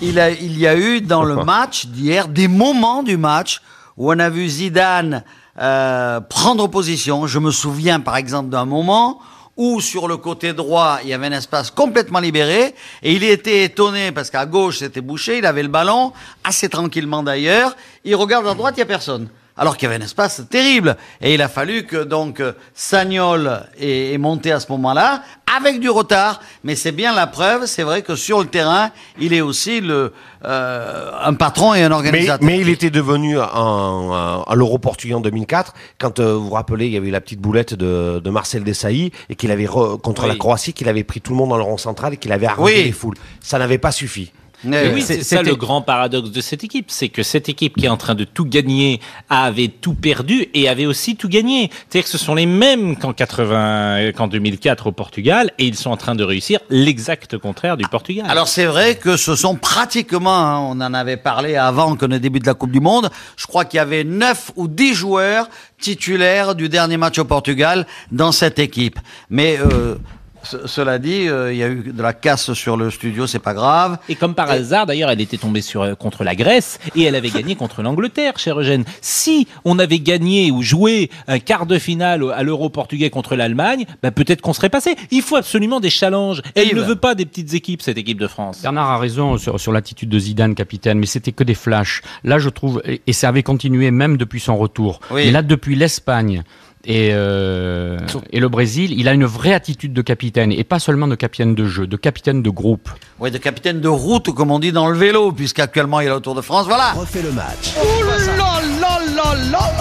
il, 0.03 0.19
a, 0.21 0.31
il 0.31 0.59
y 0.59 0.67
a 0.67 0.77
eu 0.77 1.01
dans 1.01 1.23
le 1.23 1.37
match 1.37 1.87
d'hier 1.87 2.29
des 2.29 2.49
moments 2.49 3.03
du 3.03 3.17
match 3.17 3.63
où 3.97 4.13
on 4.13 4.19
a 4.19 4.29
vu 4.29 4.49
Zidane 4.49 5.25
euh, 5.59 6.21
prendre 6.21 6.67
position. 6.67 7.27
Je 7.27 7.39
me 7.39 7.51
souviens 7.51 8.01
par 8.01 8.17
exemple 8.17 8.51
d'un 8.51 8.65
moment 8.65 9.21
où 9.57 9.81
sur 9.81 10.09
le 10.09 10.17
côté 10.17 10.53
droit, 10.53 10.99
il 11.03 11.11
y 11.11 11.15
avait 11.15 11.27
un 11.27 11.33
espace 11.33 11.71
complètement 11.71 12.21
libéré 12.21 12.75
et 13.03 13.13
il 13.13 13.23
était 13.25 13.65
étonné 13.65 14.13
parce 14.13 14.31
qu'à 14.31 14.47
gauche 14.47 14.79
c'était 14.79 15.01
bouché, 15.01 15.39
il 15.39 15.47
avait 15.47 15.63
le 15.63 15.69
ballon, 15.69 16.13
assez 16.43 16.69
tranquillement 16.69 17.23
d'ailleurs. 17.23 17.77
Il 18.05 18.17
regarde 18.17 18.47
à 18.47 18.55
droite, 18.55 18.75
il 18.77 18.81
n'y 18.81 18.85
a 18.85 18.87
personne. 18.87 19.29
Alors 19.57 19.77
qu'il 19.77 19.89
y 19.89 19.93
avait 19.93 20.03
un 20.03 20.05
espace 20.05 20.43
terrible. 20.49 20.97
Et 21.21 21.35
il 21.35 21.43
a 21.43 21.49
fallu 21.49 21.85
que 21.85 22.03
donc 22.05 22.41
euh, 22.41 22.53
Sagnol 22.75 23.63
est, 23.79 24.15
est 24.15 24.19
monté 24.19 24.51
à 24.51 24.61
ce 24.61 24.67
moment-là, 24.73 25.23
avec 25.59 25.79
du 25.79 25.91
retard. 25.91 26.41
Mais 26.65 26.75
c'est 26.75 26.93
bien 26.93 27.15
la 27.15 27.27
preuve, 27.27 27.67
c'est 27.67 27.83
vrai 27.83 28.01
que 28.03 28.17
sur 28.17 28.41
le 28.41 28.47
terrain, 28.47 28.91
il 29.21 29.35
est 29.35 29.41
aussi 29.43 29.81
le, 29.81 30.13
euh, 30.47 31.11
un 31.23 31.35
patron 31.35 31.75
et 31.75 31.83
un 31.83 31.93
organisateur. 31.93 32.39
mais 32.47 32.59
il 32.61 32.69
était 32.71 32.91
devenu 32.91 33.39
en, 33.39 34.43
à 34.47 34.55
l'Euro 34.55 34.79
portugais 34.79 35.15
en 35.15 35.21
2004, 35.21 35.75
quand 35.99 36.19
euh, 36.19 36.35
vous 36.35 36.45
vous 36.47 36.51
rappelez, 36.55 36.87
il 36.87 36.93
y 36.93 36.97
avait 36.97 37.09
eu 37.09 37.13
la 37.13 37.21
petite 37.21 37.41
boulette 37.41 37.75
de, 37.75 38.21
de 38.25 38.31
Marcel 38.31 38.65
Desailly 38.65 39.13
et 39.29 39.35
qu'il 39.35 39.51
avait 39.51 39.67
re- 39.67 40.01
contre 40.01 40.23
Oui. 40.23 40.29
la 40.31 40.37
Croatie, 40.37 40.73
qu'il 40.73 40.89
avait 40.89 41.05
pris 41.05 41.21
tout 41.21 41.33
le 41.33 41.37
monde 41.37 41.51
dans 41.51 41.57
le 41.59 41.63
rond 41.63 41.77
central 41.79 42.15
et 42.15 42.17
qu'il 42.17 42.33
avait 42.33 42.47
arrangé 42.47 42.75
Oui. 42.75 42.85
les 42.85 42.93
foules. 42.93 43.17
Ça 43.41 43.59
n'avait 43.59 43.79
pas 43.79 43.93
suffi. 43.93 44.33
Mais 44.65 44.87
Et 44.87 44.95
oui, 44.95 45.03
c'est- 45.03 45.23
ça 45.23 45.43
le 45.43 45.55
grand 45.57 45.83
paradoxe 45.83 46.31
de 46.31 46.41
cette 46.41 46.63
équipe, 46.65 46.87
c'est 46.91 47.09
que 47.09 47.23
cette 47.23 47.49
équipe 47.49 47.77
qui 47.77 47.87
est 47.87 47.89
en 47.89 47.97
train 47.97 48.15
de 48.15 48.25
tout 48.25 48.45
gagner 48.45 49.01
avait 49.29 49.69
tout 49.69 49.95
perdu 49.95 50.49
et 50.55 50.69
avait 50.69 50.87
aussi 50.87 51.17
tout 51.17 51.29
gagné. 51.29 51.71
C'est-à-dire 51.89 52.05
que 52.05 52.11
ce 52.11 52.19
sont 52.19 52.35
les 52.35 52.47
mêmes 52.47 52.97
qu'en 52.97 53.13
80, 53.13 54.13
qu'en 54.13 54.29
2004 54.29 54.87
au 54.87 54.93
Portugal 54.93 55.51
et 55.59 55.67
ils 55.67 55.75
sont 55.77 55.91
en 55.91 55.97
train 55.97 56.15
de 56.15 56.25
réussir 56.25 56.61
l'exact 56.71 57.39
contraire 57.39 57.77
du 57.77 57.85
Portugal. 57.89 58.27
Alors 58.29 58.49
c'est 58.49 58.67
vrai 58.67 58.97
que 58.97 59.17
ce 59.17 59.35
sont 59.35 59.57
pratiquement, 59.57 60.37
hein, 60.39 60.59
on 60.61 60.81
en 60.81 60.95
avait 60.95 61.17
parlé 61.17 61.57
avant 61.57 61.97
que 61.97 62.07
le 62.07 62.21
début 62.21 62.39
de 62.41 62.47
la 62.47 62.55
Coupe 62.55 62.73
du 62.73 62.81
Monde, 62.81 63.11
je 63.37 63.47
crois 63.47 63.65
qu'il 63.65 63.79
y 63.79 63.81
avait 63.81 64.05
9 64.05 64.53
ou 64.57 64.69
10 64.69 64.95
joueurs 64.95 65.49
titulaires 65.81 66.55
du 66.55 66.69
dernier 66.69 66.97
match 66.97 67.19
au 67.19 67.25
Portugal 67.25 67.87
dans 68.13 68.31
cette 68.33 68.59
équipe. 68.59 68.99
Mais 69.31 69.59
euh, 69.59 69.97
cela 70.43 70.99
dit, 70.99 71.29
euh, 71.29 71.53
il 71.53 71.59
y 71.59 71.63
a 71.63 71.69
eu 71.69 71.93
de 71.95 72.03
la 72.03 72.13
casse 72.13 72.53
sur 72.53 72.77
le 72.77 72.91
studio, 72.91 73.27
c'est 73.27 73.39
pas 73.39 73.55
grave. 73.55 73.99
Et 74.09 74.15
comme 74.15 74.35
par 74.35 74.51
hasard, 74.51 74.87
d'ailleurs, 74.87 75.11
elle 75.11 75.21
était 75.21 75.39
tombée 75.39 75.63
sur, 75.63 75.83
euh, 75.83 75.95
contre 75.95 76.25
la 76.25 76.35
Grèce 76.35 76.79
et 76.97 77.03
elle 77.05 77.15
avait 77.15 77.31
gagné 77.31 77.55
contre 77.57 77.83
l'Angleterre, 77.83 78.39
cher 78.39 78.59
Eugène. 78.59 78.85
Si 79.01 79.47
on 79.65 79.79
avait 79.79 80.01
gagné 80.01 80.51
ou 80.51 80.63
joué 80.63 81.11
un 81.29 81.39
quart 81.39 81.67
de 81.67 81.79
finale 81.79 82.25
à 82.35 82.43
l'Euro 82.43 82.69
portugais 82.69 83.11
contre 83.11 83.37
l'Allemagne, 83.37 83.87
bah, 84.03 84.11
peut-être 84.11 84.41
qu'on 84.41 84.53
serait 84.53 84.71
passé. 84.71 84.97
Il 85.11 85.23
faut 85.23 85.37
absolument 85.37 85.81
des 85.81 85.91
challenges. 85.91 86.43
Elle 86.55 86.69
Yves. 86.69 86.77
ne 86.77 86.83
veut 86.83 86.97
pas 86.97 87.15
des 87.15 87.27
petites 87.27 87.55
équipes, 87.55 87.83
cette 87.83 87.99
équipe 87.99 88.19
de 88.19 88.27
France. 88.27 88.63
Bernard 88.63 88.91
a 88.91 88.99
raison 88.99 89.39
sur, 89.39 89.61
sur 89.61 89.73
l'attitude 89.73 90.09
de 90.09 90.19
Zidane, 90.19 90.55
capitaine, 90.55 90.99
mais 90.99 91.07
c'était 91.07 91.33
que 91.33 91.45
des 91.45 91.55
flashs. 91.55 92.03
Là, 92.25 92.39
je 92.39 92.49
trouve, 92.49 92.83
et, 92.85 93.01
et 93.07 93.13
ça 93.13 93.29
avait 93.29 93.43
continué 93.43 93.91
même 93.91 94.17
depuis 94.17 94.41
son 94.41 94.57
retour. 94.57 95.01
Oui. 95.11 95.23
Mais 95.27 95.31
là, 95.31 95.43
depuis 95.43 95.77
l'Espagne 95.77 96.43
et, 96.85 97.11
euh, 97.13 97.99
et 98.31 98.41
le 98.41 98.49
Brésil, 98.49 98.93
il 98.97 99.09
a 99.09 99.13
une 99.13 99.25
vraie 99.25 99.53
attitude 99.53 99.93
de 99.93 100.03
capitaine, 100.03 100.53
et 100.53 100.65
pas 100.65 100.79
seulement 100.79 101.07
de 101.07 101.15
capitaine 101.15 101.55
de 101.55 101.67
jeu, 101.67 101.87
de 101.87 101.97
capitaine 101.97 102.43
de 102.43 102.51
groupe. 102.51 102.89
Oui, 103.21 103.31
de 103.31 103.39
capitaine 103.39 103.81
de 103.81 103.89
route, 103.89 104.35
comme 104.35 104.51
on 104.51 104.59
dit 104.59 104.73
dans 104.73 104.89
le 104.89 104.97
vélo, 104.97 105.33
puisqu'actuellement 105.33 106.01
il 106.01 106.09
est 106.09 106.13
au 106.13 106.21
Tour 106.21 106.35
de 106.35 106.41
France. 106.41 106.67
Voilà. 106.67 106.93
Refait 106.93 107.23
le 107.23 107.33
match. 107.33 107.75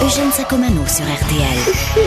Eugène 0.02 0.30
Sacomano 0.32 0.82
sur 0.86 1.04
RTL. 1.04 2.02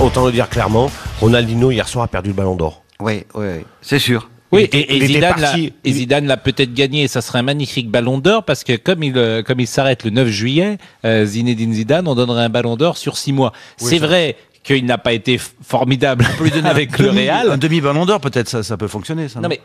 Autant 0.00 0.26
le 0.26 0.32
dire 0.32 0.48
clairement, 0.48 0.90
Ronaldinho 1.20 1.70
hier 1.70 1.88
soir 1.88 2.04
a 2.04 2.08
perdu 2.08 2.30
le 2.30 2.34
ballon 2.34 2.56
d'or. 2.56 2.82
Oui, 3.00 3.24
oui, 3.34 3.46
oui, 3.56 3.64
c'est 3.80 3.98
sûr. 3.98 4.28
Oui, 4.50 4.68
Il 4.72 4.78
et, 4.78 4.96
il 4.96 5.06
Zidane 5.06 5.20
l'a- 5.20 5.34
parti- 5.48 5.66
et 5.66 5.72
il- 5.84 5.94
Zidane 5.94 6.26
l'a 6.26 6.36
peut-être 6.38 6.72
gagné. 6.72 7.02
et 7.04 7.08
Ça 7.08 7.20
serait 7.20 7.38
un 7.40 7.42
magnifique 7.42 7.90
ballon 7.90 8.18
d'or 8.18 8.44
parce 8.44 8.64
que 8.64 8.76
comme 8.76 9.02
il 9.02 9.16
euh, 9.18 9.42
comme 9.42 9.60
il 9.60 9.66
s'arrête 9.66 10.04
le 10.04 10.10
9 10.10 10.28
juillet, 10.28 10.78
euh, 11.04 11.24
Zinedine 11.26 11.72
Zidane, 11.74 12.08
on 12.08 12.14
donnerait 12.14 12.44
un 12.44 12.48
ballon 12.48 12.76
d'or 12.76 12.96
sur 12.96 13.16
six 13.18 13.32
mois. 13.32 13.52
C'est 13.76 13.98
vrai 13.98 14.36
qu'il 14.62 14.84
n'a 14.86 14.98
pas 14.98 15.12
été 15.12 15.38
formidable 15.62 16.26
avec 16.64 16.98
le 16.98 17.08
Demi- 17.08 17.26
Real. 17.28 17.50
Un 17.52 17.58
demi-ballon 17.58 18.06
d'or, 18.06 18.20
peut-être, 18.20 18.48
ça, 18.48 18.62
ça 18.62 18.76
peut 18.76 18.88
fonctionner, 18.88 19.28
ça. 19.28 19.40
Non 19.40 19.48
mais 19.48 19.60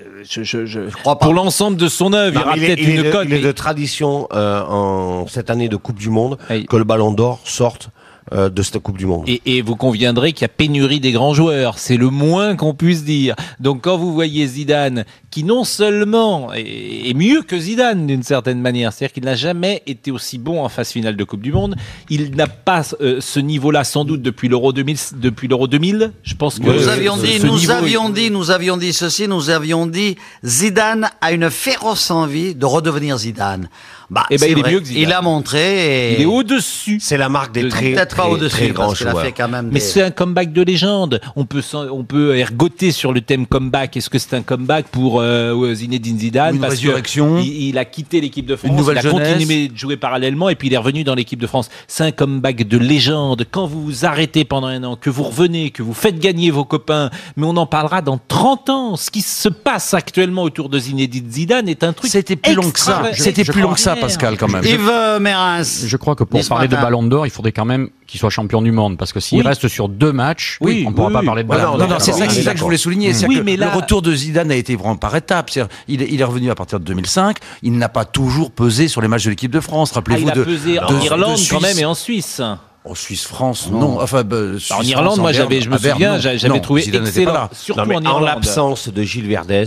euh, 0.00 0.22
je, 0.28 0.42
je, 0.42 0.66
je 0.66 0.80
crois 0.90 1.18
pas. 1.18 1.24
Pour 1.26 1.34
l'ensemble 1.34 1.76
de 1.78 1.88
son 1.88 2.12
œuvre, 2.12 2.34
il 2.34 2.40
y 2.40 2.42
aura 2.42 2.56
il 2.56 2.62
est- 2.64 2.66
peut-être 2.66 2.80
il 2.80 2.88
est 2.90 2.94
une 2.96 3.02
de- 3.04 3.10
cote. 3.10 3.24
il 3.28 3.32
est 3.34 3.36
mais- 3.36 3.42
de 3.42 3.52
tradition 3.52 4.28
euh, 4.32 4.62
en 4.62 5.26
cette 5.26 5.48
année 5.50 5.68
de 5.68 5.76
Coupe 5.76 5.98
du 5.98 6.10
Monde 6.10 6.38
que 6.68 6.76
le 6.76 6.84
ballon 6.84 7.12
d'or 7.12 7.40
sorte 7.44 7.88
euh, 8.32 8.50
de 8.50 8.62
cette 8.62 8.78
Coupe 8.80 8.98
du 8.98 9.06
Monde. 9.06 9.28
Et, 9.28 9.40
et 9.46 9.62
vous 9.62 9.76
conviendrez 9.76 10.32
qu'il 10.32 10.42
y 10.42 10.46
a 10.46 10.48
pénurie 10.48 11.00
des 11.00 11.12
grands 11.12 11.34
joueurs, 11.34 11.78
c'est 11.78 11.96
le 11.96 12.10
moins 12.10 12.56
qu'on 12.56 12.74
puisse 12.74 13.04
dire. 13.04 13.36
Donc 13.60 13.82
quand 13.82 13.96
vous 13.96 14.12
voyez 14.12 14.46
Zidane, 14.46 15.04
qui 15.36 15.44
non 15.44 15.64
seulement 15.64 16.50
est, 16.54 17.10
est 17.10 17.12
mieux 17.14 17.42
que 17.42 17.58
Zidane 17.58 18.06
d'une 18.06 18.22
certaine 18.22 18.58
manière, 18.58 18.90
c'est-à-dire 18.90 19.12
qu'il 19.12 19.24
n'a 19.26 19.34
jamais 19.34 19.82
été 19.86 20.10
aussi 20.10 20.38
bon 20.38 20.64
en 20.64 20.70
phase 20.70 20.90
finale 20.92 21.14
de 21.14 21.24
Coupe 21.24 21.42
du 21.42 21.52
Monde, 21.52 21.76
il 22.08 22.34
n'a 22.34 22.46
pas 22.46 22.80
euh, 23.02 23.18
ce 23.20 23.38
niveau-là 23.38 23.84
sans 23.84 24.06
doute 24.06 24.22
depuis 24.22 24.48
l'Euro 24.48 24.72
2000, 24.72 24.96
depuis 25.16 25.46
l'Euro 25.46 25.66
2000. 25.68 26.12
Je 26.22 26.34
pense 26.36 26.58
que 26.58 26.64
Nous 26.64 26.88
euh, 26.88 26.90
avions 26.90 27.18
dit, 27.18 27.38
ce 27.38 27.44
nous 27.46 27.58
niveau- 27.58 27.72
avions 27.72 28.08
dit, 28.08 28.30
nous 28.30 28.50
avions 28.50 28.78
dit 28.78 28.94
ceci, 28.94 29.28
nous 29.28 29.50
avions 29.50 29.86
dit, 29.86 30.16
Zidane 30.42 31.10
a 31.20 31.32
une 31.32 31.50
féroce 31.50 32.10
envie 32.10 32.54
de 32.54 32.64
redevenir 32.64 33.18
Zidane. 33.18 33.68
Bah, 34.08 34.24
Eh 34.30 34.38
ben, 34.38 34.48
il 34.52 34.58
est 34.60 34.70
mieux 34.70 34.78
que 34.80 34.86
Zidane. 34.86 35.02
Il 35.02 35.12
a 35.12 35.20
montré 35.20 36.12
et 36.12 36.14
il 36.14 36.22
est 36.22 36.26
au-dessus. 36.26 36.98
C'est 37.02 37.16
la 37.16 37.28
marque 37.28 37.52
des 37.52 37.64
De- 37.64 37.68
très, 37.68 37.92
peut-être 37.92 38.14
pas 38.16 38.22
très, 38.22 38.32
au-dessus 38.32 38.56
très 38.56 38.68
grands 38.68 38.86
parce 38.86 38.98
qu'il 38.98 39.08
a 39.08 39.10
joueurs. 39.10 39.24
fait 39.24 39.32
quand 39.32 39.48
même 39.48 39.68
Mais 39.72 39.80
c'est 39.80 40.00
un 40.00 40.12
comeback 40.12 40.52
de 40.52 40.62
légende. 40.62 41.20
On 41.34 41.44
peut, 41.44 41.60
on 41.74 42.04
peut 42.04 42.36
ergoter 42.38 42.92
sur 42.92 43.12
le 43.12 43.20
thème 43.20 43.46
comeback. 43.46 43.96
Est-ce 43.96 44.08
que 44.08 44.18
c'est 44.20 44.34
un 44.34 44.42
comeback 44.42 44.86
pour 44.86 45.20
euh, 45.26 45.74
Zinedine 45.74 46.18
Zidane 46.18 46.54
Une 46.54 46.60
Parce 46.60 46.74
que 46.74 46.80
résurrection. 46.80 47.38
il, 47.38 47.68
il 47.68 47.78
a 47.78 47.84
quitté 47.84 48.20
l'équipe 48.20 48.46
de 48.46 48.56
France. 48.56 48.70
Une 48.70 48.76
nouvelle 48.76 48.96
il 49.02 49.06
a 49.06 49.10
jeunesse. 49.10 49.32
continué 49.34 49.68
de 49.68 49.76
jouer 49.76 49.96
parallèlement 49.96 50.48
et 50.48 50.54
puis 50.54 50.68
il 50.68 50.74
est 50.74 50.78
revenu 50.78 51.04
dans 51.04 51.14
l'équipe 51.14 51.40
de 51.40 51.46
France. 51.46 51.68
C'est 51.86 52.04
un 52.04 52.12
comeback 52.12 52.66
de 52.68 52.78
légende. 52.78 53.44
Quand 53.50 53.66
vous 53.66 53.82
vous 53.84 54.04
arrêtez 54.04 54.44
pendant 54.44 54.68
un 54.68 54.82
an, 54.84 54.96
que 54.96 55.10
vous 55.10 55.24
revenez, 55.24 55.70
que 55.70 55.82
vous 55.82 55.94
faites 55.94 56.18
gagner 56.18 56.50
vos 56.50 56.64
copains, 56.64 57.10
mais 57.36 57.46
on 57.46 57.56
en 57.56 57.66
parlera 57.66 58.02
dans 58.02 58.18
30 58.18 58.70
ans. 58.70 58.96
Ce 58.96 59.10
qui 59.10 59.22
se 59.22 59.48
passe 59.48 59.94
actuellement 59.94 60.42
autour 60.42 60.68
de 60.68 60.78
Zinedine 60.78 61.30
Zidane 61.30 61.68
est 61.68 61.84
un 61.84 61.92
truc. 61.92 62.10
C'était 62.10 62.36
plus 62.36 62.54
long 62.54 62.70
que 62.70 62.80
ça. 62.80 63.02
C'était 63.12 63.44
plus 63.44 63.60
long 63.60 63.72
que 63.74 63.80
ça. 63.80 63.96
Pascal, 63.96 64.36
quand 64.36 64.48
même. 64.48 64.64
Yves 64.64 65.18
Mérins. 65.20 65.62
Je 65.62 65.96
crois 65.96 66.14
que 66.14 66.24
pour 66.24 66.44
parler 66.46 66.68
de 66.68 66.76
ballon 66.76 67.02
d'or, 67.02 67.26
il 67.26 67.30
faudrait 67.30 67.52
quand 67.52 67.64
même 67.64 67.88
qu'il 68.06 68.20
soit 68.20 68.30
champion 68.30 68.62
du 68.62 68.70
monde, 68.72 68.96
parce 68.98 69.12
que 69.12 69.20
s'il 69.20 69.38
Oui. 69.40 69.46
reste 69.46 69.68
sur 69.68 69.88
deux 69.88 70.12
matchs, 70.12 70.58
Oui, 70.60 70.84
on 70.86 70.90
ne 70.90 70.94
pourra 70.94 71.08
oui, 71.08 71.12
pas 71.14 71.20
oui. 71.20 71.26
parler 71.26 71.42
de 71.42 71.48
ballon 71.48 71.76
non, 71.76 71.86
non, 71.88 71.96
c'est 71.98 72.12
ça, 72.12 72.26
est 72.26 72.30
ça 72.42 72.52
que 72.52 72.58
je 72.58 72.62
voulais 72.64 72.76
souligner. 72.76 73.12
que 73.12 73.42
mais 73.42 73.56
là- 73.56 73.70
Le 73.72 73.76
retour 73.76 74.02
de 74.02 74.14
Zidane 74.14 74.50
a 74.50 74.56
été 74.56 74.76
vraiment 74.76 74.96
par 74.96 75.14
étapes. 75.16 75.50
C'est-à-dire, 75.50 75.74
Il, 75.88 76.02
est- 76.02 76.08
il 76.10 76.20
est 76.20 76.24
revenu 76.24 76.50
à 76.50 76.54
partir 76.54 76.78
de 76.80 76.84
2005. 76.84 77.38
Il 77.62 77.72
n'a 77.78 77.88
pas 77.88 78.04
toujours 78.04 78.50
pesé 78.50 78.88
sur 78.88 79.00
les 79.00 79.08
matchs 79.08 79.24
de 79.24 79.30
l'équipe 79.30 79.50
de 79.50 79.60
France. 79.60 79.90
Ah, 79.92 79.96
Rappelez-vous 79.96 80.22
il 80.22 80.30
a 80.30 80.34
de, 80.34 80.44
pesé 80.44 80.78
en 80.78 80.86
de- 80.86 80.94
de 80.98 81.04
Irlande 81.04 81.36
Suisse. 81.36 81.50
quand 81.50 81.60
même 81.60 81.78
et 81.78 81.84
en 81.84 81.94
Suisse. 81.94 82.40
En 82.84 82.94
Suisse-France, 82.94 83.68
non. 83.72 84.00
Enfin, 84.00 84.22
bah, 84.22 84.36
en 84.70 84.82
Irlande, 84.82 85.18
moi, 85.18 85.32
j'avais, 85.32 85.60
je 85.60 85.68
me 85.68 85.76
souviens, 85.76 86.14
non. 86.14 86.20
j'a- 86.20 86.36
j'avais 86.36 86.54
Non, 86.54 86.60
trouvé 86.60 86.82
Zidane 86.82 87.04
excellent, 87.06 87.32
là. 87.32 87.50
surtout 87.52 87.80
Non, 87.80 87.86
mais 87.88 87.96
en 87.96 88.06
en 88.16 88.20
l'absence 88.20 88.88
de 88.88 89.02
Gilles 89.02 89.26
Verdez, 89.26 89.64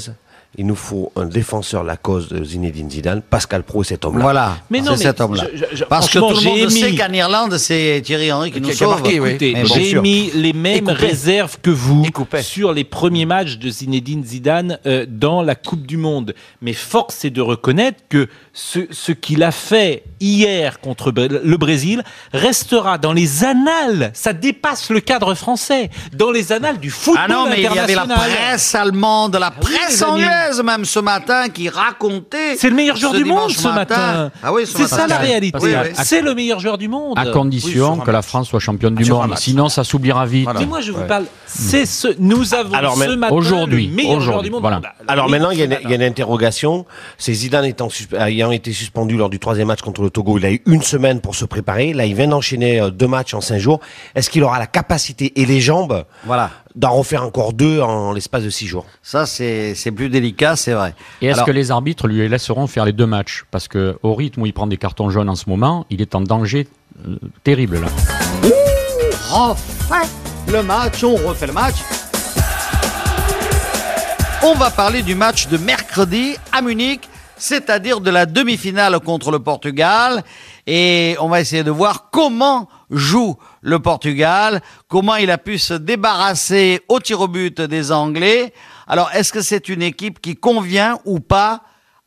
il 0.58 0.66
nous 0.66 0.76
faut 0.76 1.12
un 1.16 1.26
défenseur 1.26 1.84
de 1.84 1.88
la 1.88 1.96
cause 1.96 2.28
de 2.30 2.44
Zinedine 2.44 2.90
Zidane. 2.90 3.22
Pascal 3.22 3.62
Pro 3.64 3.84
est 3.84 3.86
cet 3.86 4.04
homme-là. 4.04 4.24
Voilà, 4.24 4.58
Mais 4.72 4.80
non, 4.80 4.86
c'est 4.88 4.92
mais 4.92 5.04
cet 5.06 5.22
homme-là. 5.22 5.44
je- 5.54 5.58
je- 5.58 5.76
je- 5.78 5.84
Parce 5.86 6.10
que 6.10 6.18
tout 6.18 6.28
le 6.30 6.34
monde 6.42 6.58
j'ai 6.58 6.70
sait 6.70 6.90
émis- 6.90 6.98
qu'en 6.98 7.14
Irlande, 7.14 7.58
c'est 7.60 8.02
Thierry 8.04 8.32
Henry 8.32 8.52
qui 8.52 8.60
nous 8.60 8.72
sauve. 8.74 8.90
marqué, 9.02 9.20
oui. 9.20 9.38
Bon, 9.38 9.66
j'ai 9.74 10.00
mis 10.02 10.32
les 10.34 10.54
mêmes 10.54 10.90
réserves 10.90 11.58
que 11.62 11.70
vous 11.70 12.06
sur 12.42 12.74
les 12.74 12.84
premiers 12.84 13.26
matchs 13.26 13.58
de 13.58 13.70
Zinedine 13.70 14.26
Zidane 14.26 14.80
euh, 14.88 15.06
dans 15.08 15.44
la 15.44 15.54
Coupe 15.56 15.86
du 15.86 15.98
Monde. 15.98 16.34
Mais 16.62 16.74
force 16.74 17.24
est 17.26 17.30
de 17.30 17.42
reconnaître 17.42 18.00
que 18.10 18.28
ce, 18.52 18.80
ce 18.92 19.12
qu'il 19.12 19.44
a 19.44 19.52
fait 19.52 20.04
hier 20.20 20.80
contre 20.82 21.14
le 21.16 21.58
Brésil 21.58 22.04
restera 22.34 22.98
dans 22.98 23.14
les 23.14 23.44
annales. 23.44 24.12
Ça 24.14 24.34
dépasse 24.34 24.90
le 24.90 25.00
cadre 25.00 25.36
français. 25.36 25.90
Dans 26.14 26.32
les 26.32 26.52
annales 26.52 26.80
du 26.80 26.90
football 26.90 27.24
Ah 27.30 27.32
non, 27.32 27.46
mais 27.50 27.58
il 27.58 27.64
y 27.64 27.68
avait 27.68 27.94
la 27.96 28.02
international. 28.04 28.38
presse 28.48 28.76
allemande, 28.76 29.36
la 29.40 29.52
presse 29.52 30.02
amis. 30.02 30.24
Même 30.64 30.86
ce 30.86 31.00
matin 31.00 31.50
qui 31.50 31.70
racontait. 31.70 32.56
C'est 32.58 32.70
le 32.70 32.76
meilleur 32.76 32.96
joueur 32.98 33.14
du 33.14 33.26
monde 33.26 33.52
ce 33.52 33.68
matin. 33.68 34.32
Ah 34.44 34.54
oui, 34.54 34.64
C'est 34.66 34.88
ça 34.88 35.08
la 35.08 35.18
réalité. 35.18 35.58
C'est 36.04 36.22
le 36.22 36.34
meilleur 36.36 36.60
joueur 36.60 36.78
du 36.78 36.88
monde. 36.88 37.18
À 37.18 37.26
condition 37.28 37.98
que 37.98 38.12
la. 38.12 38.22
France 38.22 38.50
soit 38.50 38.60
championne 38.60 38.96
du 38.96 39.10
un 39.10 39.14
monde. 39.16 39.38
Sinon, 39.38 39.70
ça 39.70 39.84
s'oubliera 39.84 40.26
vite. 40.26 40.44
Voilà. 40.44 40.66
Moi, 40.66 40.82
je 40.82 40.92
vous 40.92 41.00
Ouais. 41.00 41.08
parle. 41.08 41.26
C'est 41.48 41.86
ce. 41.86 42.10
Nous 42.20 42.54
avons 42.54 42.74
Alors, 42.74 42.96
ce 42.96 43.10
matin 43.16 43.34
aujourd'hui, 43.34 43.88
le 43.88 43.96
meilleur 43.96 44.12
joueur 44.20 44.36
aujourd'hui, 44.36 44.50
du 44.50 44.54
monde. 44.54 44.62
voilà. 44.62 44.80
Bah, 44.80 44.94
Alors 45.08 45.30
maintenant, 45.30 45.50
il 45.52 45.58
y, 45.58 45.62
a 45.62 45.66
une, 45.66 45.72
il 45.72 45.74
y 45.74 45.78
a 45.78 45.80
matin. 45.90 45.96
une 45.96 46.04
interrogation. 46.04 46.86
C'est 47.18 47.34
Zidane 47.34 47.66
étant 47.66 47.88
suspe- 47.88 48.16
ayant 48.22 48.52
été 48.52 48.72
suspendu 48.74 49.18
lors 49.18 49.30
du 49.30 49.40
troisième 49.40 49.68
match 49.68 49.82
contre 49.82 50.02
le 50.04 50.10
Togo. 50.10 50.38
Il 50.38 50.46
a 50.46 50.52
eu 50.52 50.62
une 50.68 50.84
semaine 50.84 51.22
pour 51.22 51.34
se 51.36 51.46
préparer. 51.46 51.94
Là, 51.94 52.06
il 52.06 52.14
vient 52.14 52.28
d'enchaîner 52.28 52.80
euh, 52.82 52.90
deux 52.92 53.08
matchs 53.08 53.34
en 53.34 53.42
cinq 53.42 53.58
jours. 53.58 53.80
Est-ce 54.16 54.30
qu'il 54.30 54.44
aura 54.44 54.60
la 54.60 54.68
capacité 54.68 55.32
et 55.42 55.46
les 55.46 55.60
jambes 55.62 56.04
Voilà. 56.26 56.52
D'en 56.80 56.94
refaire 56.94 57.24
encore 57.24 57.52
deux 57.52 57.82
en 57.82 58.14
l'espace 58.14 58.44
de 58.44 58.50
six 58.50 58.66
jours 58.66 58.86
Ça, 59.04 59.26
c'est 59.26 59.76
c'est 59.76 59.92
plus 59.92 60.08
délicat, 60.08 60.56
c'est 60.56 60.72
vrai. 60.72 60.96
Et 61.22 61.28
est-ce 61.28 61.44
que 61.44 61.52
les 61.52 61.72
arbitres 61.72 62.08
lui 62.08 62.28
laisseront 62.28 62.68
faire 62.68 62.86
les 62.86 62.94
deux 62.94 63.06
matchs? 63.06 63.44
Parce 63.52 63.68
que 63.68 64.00
au 64.02 64.16
rythme 64.16 64.44
où 64.44 64.46
il 64.46 64.54
prend 64.54 64.66
des 64.66 64.78
cartons 64.78 65.10
jaunes 65.10 65.30
en 65.30 65.36
ce 65.36 65.50
moment, 65.50 65.86
il 65.90 66.02
est 66.02 66.16
en 66.16 66.22
danger 66.22 66.68
euh, 67.06 67.18
terrible 67.44 67.82
là. 67.82 67.88
refait 69.30 70.08
le 70.48 70.64
match, 70.64 71.04
on 71.04 71.16
refait 71.16 71.48
le 71.48 71.54
match. 71.54 71.76
On 74.42 74.54
va 74.54 74.70
parler 74.70 75.02
du 75.02 75.16
match 75.16 75.50
de 75.50 75.58
mercredi 75.58 76.36
à 76.54 76.62
Munich, 76.62 77.02
c'est-à-dire 77.36 78.00
de 78.00 78.10
la 78.10 78.26
demi-finale 78.26 78.98
contre 79.02 79.32
le 79.32 79.40
Portugal. 79.40 80.24
Et 80.66 81.18
on 81.20 81.28
va 81.28 81.42
essayer 81.42 81.64
de 81.64 81.72
voir 81.72 82.10
comment 82.10 82.70
joue 82.90 83.38
le 83.62 83.80
Portugal, 83.80 84.62
comment 84.88 85.16
il 85.16 85.30
a 85.32 85.38
pu 85.38 85.58
se 85.58 85.74
débarrasser 85.74 86.82
au 86.90 87.00
tir 87.00 87.22
au 87.22 87.28
but 87.28 87.62
des 87.62 87.92
Anglais? 87.92 88.54
Alors, 88.88 89.10
est-ce 89.14 89.32
que 89.32 89.42
c'est 89.42 89.70
une 89.70 89.82
équipe 89.82 90.20
qui 90.22 90.36
convient 90.36 91.00
ou 91.06 91.20
pas 91.20 91.62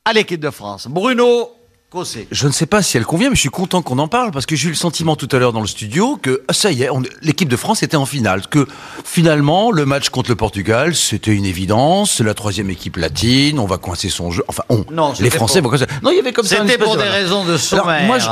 à 0.05 0.13
l'équipe 0.13 0.41
de 0.41 0.51
France? 0.51 0.89
Bruno 0.89 1.51
Cossé. 1.91 2.27
Je 2.31 2.47
ne 2.47 2.53
sais 2.53 2.65
pas 2.65 2.81
si 2.83 2.97
elle 2.97 3.05
convient, 3.05 3.29
mais 3.29 3.37
je 3.37 3.41
suis 3.43 3.51
content 3.51 3.83
qu'on 3.83 3.99
en 3.99 4.09
parle 4.09 4.31
parce 4.31 4.47
que 4.47 4.57
j'ai 4.57 4.69
eu 4.69 4.71
le 4.71 4.77
sentiment 4.77 5.15
tout 5.15 5.29
à 5.31 5.39
l'heure 5.39 5.53
dans 5.53 5.61
le 5.61 5.67
studio 5.67 6.17
que 6.17 6.43
ah, 6.49 6.55
ça 6.55 6.73
y 6.73 6.83
est, 6.83 6.89
l'équipe 7.21 7.51
de 7.51 7.57
France 7.57 7.83
était 7.83 7.99
en 7.99 8.07
finale. 8.07 8.47
Que 8.49 8.67
finalement, 9.05 9.71
le 9.71 9.85
match 9.85 10.09
contre 10.09 10.31
le 10.31 10.37
Portugal, 10.37 10.95
c'était 10.97 11.33
une 11.35 11.45
évidence. 11.45 12.13
C'est 12.13 12.25
la 12.25 12.33
troisième 12.33 12.71
équipe 12.71 12.97
latine. 12.97 13.59
On 13.59 13.67
va 13.67 13.77
coincer 13.77 14.09
son 14.09 14.31
jeu. 14.31 14.43
Enfin, 14.49 14.63
on. 14.71 14.87
Non, 14.91 15.13
les 15.21 15.29
Français 15.29 15.61
pour- 15.61 15.71
vont 15.71 15.77
coincer. 15.77 15.93
Non, 16.03 16.11
il 16.11 16.17
y 16.17 16.21
avait 16.21 16.33
comme 16.33 16.47
ça. 16.47 16.57
C'était 16.67 16.79
pour 16.79 16.97
de- 16.97 17.03
des 17.03 17.09
raisons 17.09 17.45
de 17.45 17.51
Alors, 17.51 17.61
sommaire. 17.61 18.07
moi, 18.07 18.19
je- 18.19 18.29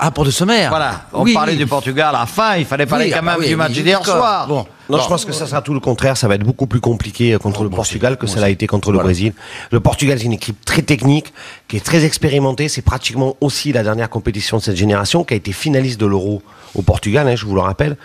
Ah, 0.00 0.10
pour 0.12 0.24
de 0.24 0.30
sommaire. 0.30 0.70
Voilà, 0.70 1.06
on 1.12 1.22
Oui, 1.22 1.34
parlait 1.34 1.52
oui. 1.52 1.58
du 1.58 1.66
Portugal 1.66 2.14
à 2.14 2.20
la 2.20 2.26
fin, 2.26 2.56
il 2.56 2.64
fallait 2.64 2.86
parler 2.86 3.06
Oui, 3.06 3.10
quand 3.10 3.18
ah 3.26 3.36
même 3.38 3.48
du 3.48 3.56
match 3.56 3.72
d'hier 3.72 4.04
soir. 4.04 4.46
Bon. 4.46 4.64
Non, 4.88 4.98
je 4.98 5.08
pense 5.08 5.24
que 5.24 5.32
ça 5.32 5.46
sera 5.46 5.60
tout 5.60 5.74
le 5.74 5.80
contraire. 5.80 6.16
Ça 6.16 6.28
va 6.28 6.36
être 6.36 6.44
beaucoup 6.44 6.66
plus 6.66 6.80
compliqué 6.80 7.34
euh, 7.34 7.38
contre 7.38 7.62
le 7.64 7.68
Portugal 7.68 8.16
que 8.16 8.26
ça 8.26 8.40
l'a 8.40 8.48
été 8.48 8.66
contre 8.66 8.92
le 8.92 8.98
Brésil. 8.98 9.32
Le 9.70 9.80
Portugal, 9.80 10.18
c'est 10.18 10.24
une 10.24 10.32
équipe 10.32 10.64
très 10.64 10.82
technique, 10.82 11.32
qui 11.66 11.76
est 11.76 11.84
très 11.84 12.04
expérimentée. 12.04 12.68
C'est 12.68 12.82
pratiquement 12.82 13.36
aussi 13.40 13.72
la 13.72 13.82
dernière 13.82 14.08
compétition 14.08 14.56
de 14.58 14.62
cette 14.62 14.76
génération, 14.76 15.24
qui 15.24 15.34
a 15.34 15.36
été 15.36 15.52
finaliste 15.52 16.00
de 16.00 16.06
l'Euro 16.06 16.42
au 16.74 16.82
Portugal, 16.82 17.26
hein, 17.28 17.34
je 17.36 17.44
vous 17.46 17.54
le 17.54 17.60
rappelle. 17.60 17.96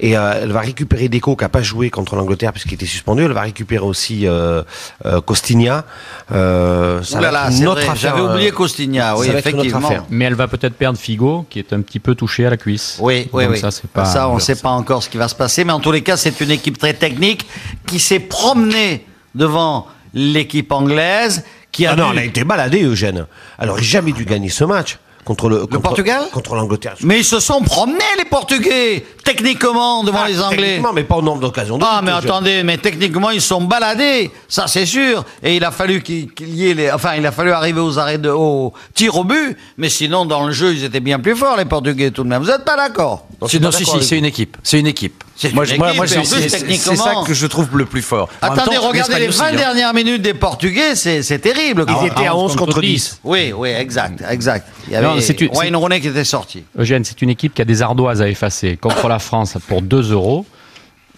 Et 0.00 0.16
euh, 0.16 0.40
elle 0.42 0.52
va 0.52 0.60
récupérer 0.60 1.08
Deco, 1.08 1.36
qui 1.36 1.44
n'a 1.44 1.48
pas 1.48 1.62
joué 1.62 1.90
contre 1.90 2.16
l'Angleterre 2.16 2.52
puisqu'il 2.52 2.74
était 2.74 2.86
suspendu. 2.86 3.24
Elle 3.24 3.32
va 3.32 3.42
récupérer 3.42 3.84
aussi 3.84 4.26
euh, 4.26 4.62
euh, 5.06 5.20
Costinha. 5.20 5.84
Euh, 6.32 7.00
j'avais 7.02 8.20
oublié 8.20 8.50
Costinha, 8.50 9.16
oui, 9.16 9.28
effectivement. 9.28 9.90
Mais 10.10 10.24
elle 10.26 10.34
va 10.34 10.48
peut-être 10.48 10.74
perdre 10.74 10.98
Figo, 10.98 11.46
qui 11.48 11.58
est 11.58 11.72
un 11.72 11.80
petit 11.80 12.00
peu 12.00 12.14
touché 12.14 12.46
à 12.46 12.50
la 12.50 12.56
cuisse. 12.56 12.98
Oui, 13.00 13.28
oui, 13.32 13.44
Donc 13.44 13.52
oui. 13.54 13.58
Ça, 13.60 13.70
c'est 13.70 13.88
pas. 13.90 14.04
Ça, 14.04 14.28
on 14.28 14.36
ne 14.36 14.40
sait 14.40 14.56
pas 14.56 14.70
encore 14.70 15.02
ce 15.02 15.08
qui 15.08 15.16
va 15.16 15.28
se 15.28 15.34
passer, 15.34 15.64
mais 15.64 15.72
en 15.72 15.80
tous 15.80 15.92
les 15.92 16.02
cas, 16.02 16.16
c'est 16.16 16.40
une 16.40 16.50
équipe 16.50 16.78
très 16.78 16.94
technique 16.94 17.46
qui 17.86 17.98
s'est 17.98 18.20
promenée 18.20 19.04
devant 19.34 19.86
l'équipe 20.14 20.72
anglaise, 20.72 21.44
qui 21.70 21.86
a 21.86 21.92
Ah 21.92 21.96
non, 21.96 22.06
dû- 22.10 22.12
elle 22.12 22.18
a 22.18 22.24
été 22.24 22.44
baladée, 22.44 22.82
Eugène. 22.82 23.26
Elle 23.58 23.70
aurait 23.70 23.82
jamais 23.82 24.12
dû 24.12 24.24
gagner 24.24 24.48
ce 24.48 24.64
match 24.64 24.98
contre 25.28 25.48
le, 25.50 25.66
contre- 25.66 25.80
Portugal 25.82 26.22
contre 26.32 26.54
l'Angleterre. 26.54 26.94
Mais 27.02 27.18
ils 27.18 27.24
se 27.24 27.38
sont 27.38 27.60
promenés, 27.60 27.98
les 28.16 28.24
Portugais, 28.24 29.04
techniquement, 29.22 30.02
devant 30.02 30.20
Ah, 30.24 30.28
les 30.28 30.40
Anglais. 30.40 30.56
techniquement, 30.56 30.92
mais 30.94 31.04
pas 31.04 31.16
au 31.16 31.22
nombre 31.22 31.40
d'occasions. 31.40 31.78
Ah, 31.82 32.00
mais 32.02 32.10
attendez, 32.12 32.62
mais 32.62 32.78
techniquement, 32.78 33.30
ils 33.30 33.42
sont 33.42 33.60
baladés, 33.60 34.30
ça 34.48 34.66
c'est 34.66 34.86
sûr. 34.86 35.24
Et 35.42 35.56
il 35.56 35.64
a 35.64 35.70
fallu 35.70 36.02
qu'il 36.02 36.30
y 36.40 36.70
ait 36.70 36.74
les, 36.74 36.90
enfin, 36.90 37.14
il 37.16 37.26
a 37.26 37.30
fallu 37.32 37.50
arriver 37.52 37.80
aux 37.80 37.98
arrêts 37.98 38.16
de, 38.18 38.30
au 38.30 38.72
tir 38.94 39.14
au 39.16 39.24
but. 39.24 39.56
Mais 39.76 39.90
sinon, 39.90 40.24
dans 40.24 40.46
le 40.46 40.52
jeu, 40.52 40.72
ils 40.72 40.84
étaient 40.84 41.00
bien 41.00 41.18
plus 41.20 41.36
forts, 41.36 41.56
les 41.58 41.66
Portugais, 41.66 42.10
tout 42.10 42.24
de 42.24 42.28
même. 42.28 42.42
Vous 42.42 42.50
êtes 42.50 42.64
pas 42.64 42.76
d'accord? 42.76 43.26
Non, 43.40 43.46
si, 43.48 43.60
si, 43.84 44.02
c'est 44.02 44.16
une 44.18 44.24
équipe. 44.24 44.56
C'est 44.62 44.80
une 44.80 44.86
équipe. 44.86 45.22
C'est 45.38 45.54
moi, 45.54 45.64
moi, 45.78 45.94
moi, 45.94 46.06
ça 46.08 47.14
que 47.24 47.32
je 47.32 47.46
trouve 47.46 47.78
le 47.78 47.84
plus 47.86 48.02
fort. 48.02 48.28
Attendez, 48.42 48.74
temps, 48.76 48.88
regardez 48.88 49.20
les 49.20 49.28
aussi, 49.28 49.38
20 49.38 49.46
hein. 49.46 49.52
dernières 49.54 49.94
minutes 49.94 50.20
des 50.20 50.34
Portugais, 50.34 50.96
c'est 50.96 51.38
terrible. 51.38 51.84
Ils 51.88 52.06
étaient 52.08 52.26
à 52.26 52.36
11 52.36 52.56
contre 52.56 52.80
10. 52.80 53.20
Oui, 53.22 53.52
oui, 53.56 53.68
exact, 53.68 54.24
exact. 54.28 54.68
Il 54.88 54.94
y 54.94 54.96
avait 54.96 55.48
Wayne 55.54 55.76
Rooney 55.76 56.00
qui 56.00 56.08
était 56.08 56.24
sorti. 56.24 56.64
Eugène, 56.76 57.04
c'est 57.04 57.22
une 57.22 57.30
équipe 57.30 57.54
qui 57.54 57.62
a 57.62 57.64
des 57.64 57.82
ardoises 57.82 58.20
à 58.20 58.28
effacer. 58.28 58.76
Contre 58.76 59.06
la 59.08 59.20
France 59.20 59.56
pour 59.68 59.80
2 59.80 60.12
euros. 60.12 60.44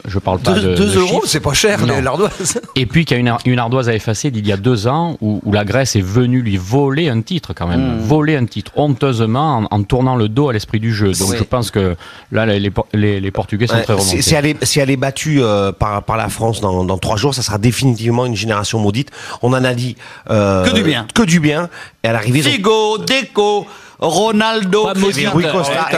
Je 0.08 0.18
parle 0.18 0.38
pas 0.40 0.54
de. 0.54 0.74
2 0.74 0.86
de 0.86 0.98
euros, 0.98 1.22
c'est 1.26 1.40
pas 1.40 1.52
cher, 1.52 1.84
l'ardoise. 1.86 2.60
Et 2.76 2.86
puis 2.86 3.04
qu'il 3.04 3.16
y 3.16 3.18
a 3.18 3.20
une, 3.20 3.28
ar- 3.28 3.40
une 3.44 3.58
ardoise 3.58 3.88
à 3.88 3.94
effacer 3.94 4.30
d'il 4.30 4.46
y 4.46 4.52
a 4.52 4.56
deux 4.56 4.86
ans 4.86 5.16
où, 5.20 5.40
où 5.44 5.52
la 5.52 5.64
Grèce 5.64 5.96
est 5.96 6.00
venue 6.00 6.42
lui 6.42 6.56
voler 6.56 7.08
un 7.08 7.20
titre 7.22 7.52
quand 7.54 7.66
même. 7.66 7.98
Voler 8.00 8.36
un 8.36 8.46
titre 8.46 8.72
honteusement 8.76 9.58
en, 9.70 9.76
en 9.76 9.82
tournant 9.82 10.16
le 10.16 10.28
dos 10.28 10.48
à 10.48 10.52
l'esprit 10.52 10.80
du 10.80 10.94
jeu. 10.94 11.12
Donc 11.12 11.34
je 11.36 11.42
pense 11.44 11.70
que 11.70 11.96
là, 12.32 12.46
les, 12.46 12.60
les, 12.60 12.70
les- 12.92 13.20
les 13.20 13.30
Portugais 13.30 13.66
sont 13.66 13.74
Ouais, 13.76 13.82
très 13.82 13.92
remontés. 13.94 14.22
si 14.22 14.34
elle 14.34 14.46
est, 14.46 14.64
si 14.64 14.80
elle 14.80 14.90
est 14.90 14.96
battue 14.96 15.42
euh, 15.42 15.72
par, 15.72 16.02
par 16.02 16.16
la 16.16 16.28
France 16.28 16.60
dans, 16.60 16.84
dans 16.84 16.98
trois 16.98 17.16
jours, 17.16 17.34
ça 17.34 17.42
sera 17.42 17.58
définitivement 17.58 18.26
une 18.26 18.36
génération 18.36 18.78
maudite. 18.78 19.10
On 19.42 19.52
en 19.52 19.64
a 19.64 19.74
dit 19.74 19.96
euh, 20.30 20.64
Que 20.64 20.74
du 20.74 20.82
bien. 20.82 21.06
Que 21.14 21.22
du 21.22 21.40
bien. 21.40 21.68
Et 22.02 22.08
à 22.08 22.12
l'arrivée, 22.12 22.42
Figo, 22.42 22.98
Deco, 22.98 23.66
Ronaldo. 23.98 24.88
Rui 25.32 25.44
Costa, 25.52 25.88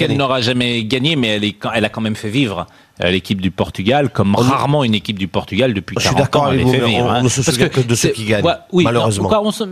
elle 0.00 0.16
n'aura 0.16 0.40
jamais 0.40 0.84
gagné, 0.84 1.16
mais 1.16 1.28
elle, 1.28 1.44
est, 1.44 1.52
quand- 1.52 1.70
elle 1.74 1.84
a 1.84 1.88
quand 1.88 2.00
même 2.00 2.16
fait 2.16 2.28
vivre 2.28 2.66
l'équipe 3.08 3.40
du 3.40 3.50
Portugal, 3.50 4.10
comme 4.10 4.34
rarement 4.34 4.84
une 4.84 4.94
équipe 4.94 5.18
du 5.18 5.28
Portugal 5.28 5.72
depuis 5.72 5.94
Je 5.98 6.00
suis 6.00 6.10
40 6.10 6.22
d'accord 6.22 6.42
ans 6.42 6.46
avec 6.48 6.60
vous, 6.66 6.74
on- 6.74 7.08
hein. 7.10 7.22
ne 7.22 7.28
se 7.28 7.40
Parce 7.40 7.54
souvient 7.54 7.68
que 7.70 7.80
de 7.80 7.94
ceux 7.94 8.10
qui 8.10 8.24
gagnent, 8.26 8.44
Ouais, 8.44 8.52
oui, 8.72 8.84
malheureusement. 8.84 9.30
non, 9.30 9.40
on 9.44 9.50
se- 9.52 9.64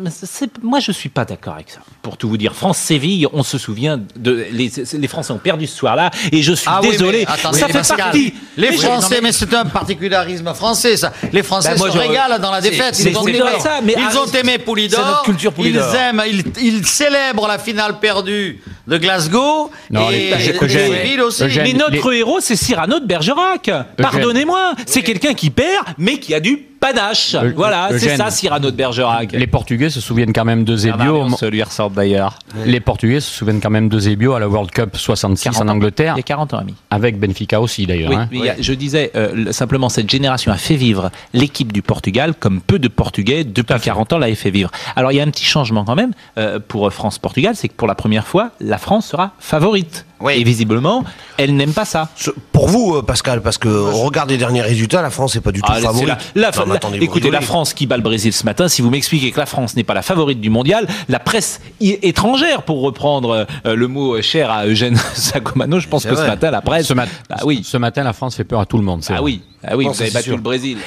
moi, 0.62 0.80
je 0.80 0.92
suis 0.92 1.08
pas 1.10 1.24
d'accord 1.26 1.54
avec 1.54 1.68
ça. 1.70 1.80
Pour 2.02 2.16
tout 2.16 2.28
vous 2.28 2.38
dire, 2.38 2.54
France-Séville, 2.54 3.26
on 3.32 3.42
se 3.42 3.58
souvient 3.58 4.00
de 4.16 4.46
les, 4.50 4.72
les 4.94 5.08
Français 5.08 5.32
ont 5.32 5.38
perdu 5.38 5.66
ce 5.66 5.76
soir-là, 5.76 6.10
et 6.32 6.40
je 6.42 6.52
suis 6.54 6.68
Ah 6.70 6.80
oui, 6.82 6.90
désolé. 6.92 7.26
mais 7.28 7.32
attendez, 7.34 7.58
ça 7.58 7.66
fait 7.66 7.72
Pascal, 7.74 7.98
partie. 7.98 8.32
Les 8.56 8.72
Français, 8.72 9.16
mais- 9.16 9.28
mais 9.28 9.32
c'est 9.32 9.52
un 9.54 9.64
particularisme 9.66 10.54
français, 10.54 10.96
ça. 10.96 11.12
Les 11.32 11.42
Français 11.42 11.70
Ben, 11.72 11.78
moi, 11.78 11.88
se 11.90 11.94
je- 11.94 11.98
régalent 11.98 12.38
dans 12.38 12.50
la 12.50 12.60
défaite. 12.60 12.98
Ils 13.04 13.16
ont 13.18 13.26
aimé 13.26 13.40
ça, 13.60 13.80
mais 13.82 13.94
ils 13.96 14.02
arrête. 14.02 14.16
ont 14.16 14.38
aimé 14.38 14.58
Poulidor. 14.58 15.00
C'est 15.00 15.06
notre 15.06 15.22
culture 15.24 15.52
Poulidor. 15.52 15.86
Ils 15.92 15.96
aiment, 15.96 16.22
ils, 16.28 16.42
ils 16.62 16.86
célèbrent 16.86 17.46
la 17.46 17.58
finale 17.58 17.98
perdue 18.00 18.60
de 18.86 18.96
Glasgow. 18.96 19.70
Non, 19.90 20.08
et, 20.10 20.12
les- 20.12 20.28
et 20.28 20.68
Séville 20.68 21.20
aussi. 21.20 21.44
Mais 21.56 21.72
notre 21.74 22.12
héros, 22.12 22.38
c'est 22.40 22.56
Cyrano 22.56 23.00
de 23.00 23.04
Bergerac. 23.06 23.17
Pardonnez-moi, 23.96 24.74
c'est 24.86 25.02
quelqu'un 25.02 25.34
qui 25.34 25.50
perd, 25.50 25.84
mais 25.98 26.18
qui 26.18 26.34
a 26.34 26.40
du 26.40 26.67
panache. 26.80 27.36
Voilà, 27.56 27.88
c'est 27.98 28.16
ça, 28.16 28.30
Cyrano 28.30 28.70
de 28.70 28.76
Bergerac. 28.76 29.32
Les 29.32 29.46
Portugais 29.46 29.90
se 29.90 30.00
souviennent 30.00 30.32
quand 30.32 30.44
même 30.44 30.64
de 30.64 30.76
Zebio. 30.76 31.16
on 31.22 31.36
se 31.36 31.46
lui 31.46 31.62
ressort 31.62 31.90
d'ailleurs. 31.90 32.38
Les 32.64 32.80
Portugais 32.80 33.20
se 33.20 33.30
souviennent 33.30 33.60
quand 33.60 33.70
même 33.70 33.88
de 33.88 33.98
Zebio 33.98 34.34
à 34.34 34.40
la 34.40 34.48
World 34.48 34.70
Cup 34.70 34.96
66 34.96 35.60
en 35.60 35.68
Angleterre, 35.68 36.14
Il 36.16 36.18
y 36.18 36.20
a 36.20 36.24
40 36.24 36.54
ans, 36.54 36.58
ami. 36.58 36.74
avec 36.90 37.18
Benfica 37.18 37.60
aussi 37.60 37.86
d'ailleurs. 37.86 38.10
Oui, 38.32 38.48
hein. 38.48 38.54
je 38.60 38.72
disais 38.72 39.10
euh, 39.16 39.32
le- 39.34 39.52
simplement, 39.52 39.88
cette 39.88 40.10
génération 40.10 40.52
a 40.52 40.56
fait 40.56 40.76
vivre 40.76 41.10
l'équipe 41.32 41.72
du 41.72 41.82
Portugal 41.82 42.34
comme 42.38 42.60
peu 42.60 42.78
de 42.78 42.88
Portugais 42.88 43.44
depuis 43.44 43.78
40 43.80 44.12
ans 44.14 44.18
l'avaient 44.18 44.34
fait 44.34 44.50
vivre. 44.50 44.70
Alors 44.96 45.12
il 45.12 45.16
y 45.16 45.20
a 45.20 45.24
un 45.24 45.30
petit 45.30 45.44
changement 45.44 45.84
quand 45.84 45.94
même 45.96 46.12
euh, 46.38 46.58
pour 46.66 46.90
France-Portugal, 46.92 47.54
c'est 47.56 47.68
que 47.68 47.74
pour 47.74 47.88
la 47.88 47.94
première 47.94 48.26
fois, 48.26 48.50
la 48.60 48.78
France 48.78 49.06
sera 49.08 49.32
favorite. 49.38 50.04
Oui. 50.20 50.32
Et 50.36 50.42
visiblement, 50.42 51.04
elle 51.36 51.54
n'aime 51.54 51.72
pas 51.72 51.84
ça. 51.84 52.08
Ce- 52.16 52.30
Pour 52.50 52.68
vous, 52.68 52.96
euh, 52.96 53.02
Pascal, 53.02 53.40
parce 53.40 53.56
que 53.56 53.68
on 53.68 54.02
regarde 54.02 54.30
les 54.30 54.36
derniers 54.36 54.62
résultats, 54.62 55.00
la 55.00 55.10
France 55.10 55.36
n'est 55.36 55.40
pas 55.40 55.52
du 55.52 55.60
tout 55.62 55.70
Ah, 55.72 55.76
favorite. 55.80 56.08
la- 56.34 56.50
la- 56.50 56.66
Non, 56.66 56.67
mais 56.68 56.76
attendez, 56.76 56.98
écoutez, 57.00 57.30
la. 57.30 57.40
France 57.40 57.72
qui 57.74 57.86
bat 57.86 57.96
le 57.96 58.02
Brésil 58.02 58.32
ce 58.32 58.44
matin, 58.44 58.68
si 58.68 58.82
vous 58.82 58.90
m'expliquez 58.90 59.30
que 59.30 59.38
la 59.40 59.46
France 59.46 59.74
n'est 59.76 59.84
pas 59.84 59.94
la 59.94 60.02
favorite 60.02 60.40
du 60.40 60.50
mondial, 60.50 60.86
la 61.08 61.18
presse 61.18 61.60
étrangère, 61.80 62.62
pour 62.62 62.80
reprendre 62.82 63.46
euh, 63.66 63.74
le 63.76 63.88
mot 63.88 64.20
cher 64.22 64.50
à 64.50 64.66
Eugène 64.66 64.96
Sacomano, 65.14 65.78
je 65.80 65.88
pense 65.88 66.04
que 66.04 66.14
ce 66.14 66.22
matin, 66.26 66.50
la 66.50 66.60
presse. 66.60 66.86
Ce, 66.86 66.94
mat- 66.94 67.08
Bah 67.28 67.36
oui. 67.44 67.62
ce 67.64 67.76
matin, 67.76 68.02
la 68.04 68.12
France 68.12 68.36
fait 68.36 68.44
peur 68.44 68.60
à 68.60 68.66
tout 68.66 68.78
le 68.78 68.84
monde. 68.84 69.02
c'est 69.02 69.12
Ah 69.12 69.16
vrai. 69.16 69.24
oui, 69.24 69.42
ah 69.64 69.76
oui 69.76 69.86
Non, 69.86 69.92
vous 69.92 70.02
avez 70.02 70.10
battu 70.10 70.24
sûr. 70.28 70.36
le 70.36 70.42
Brésil. 70.42 70.78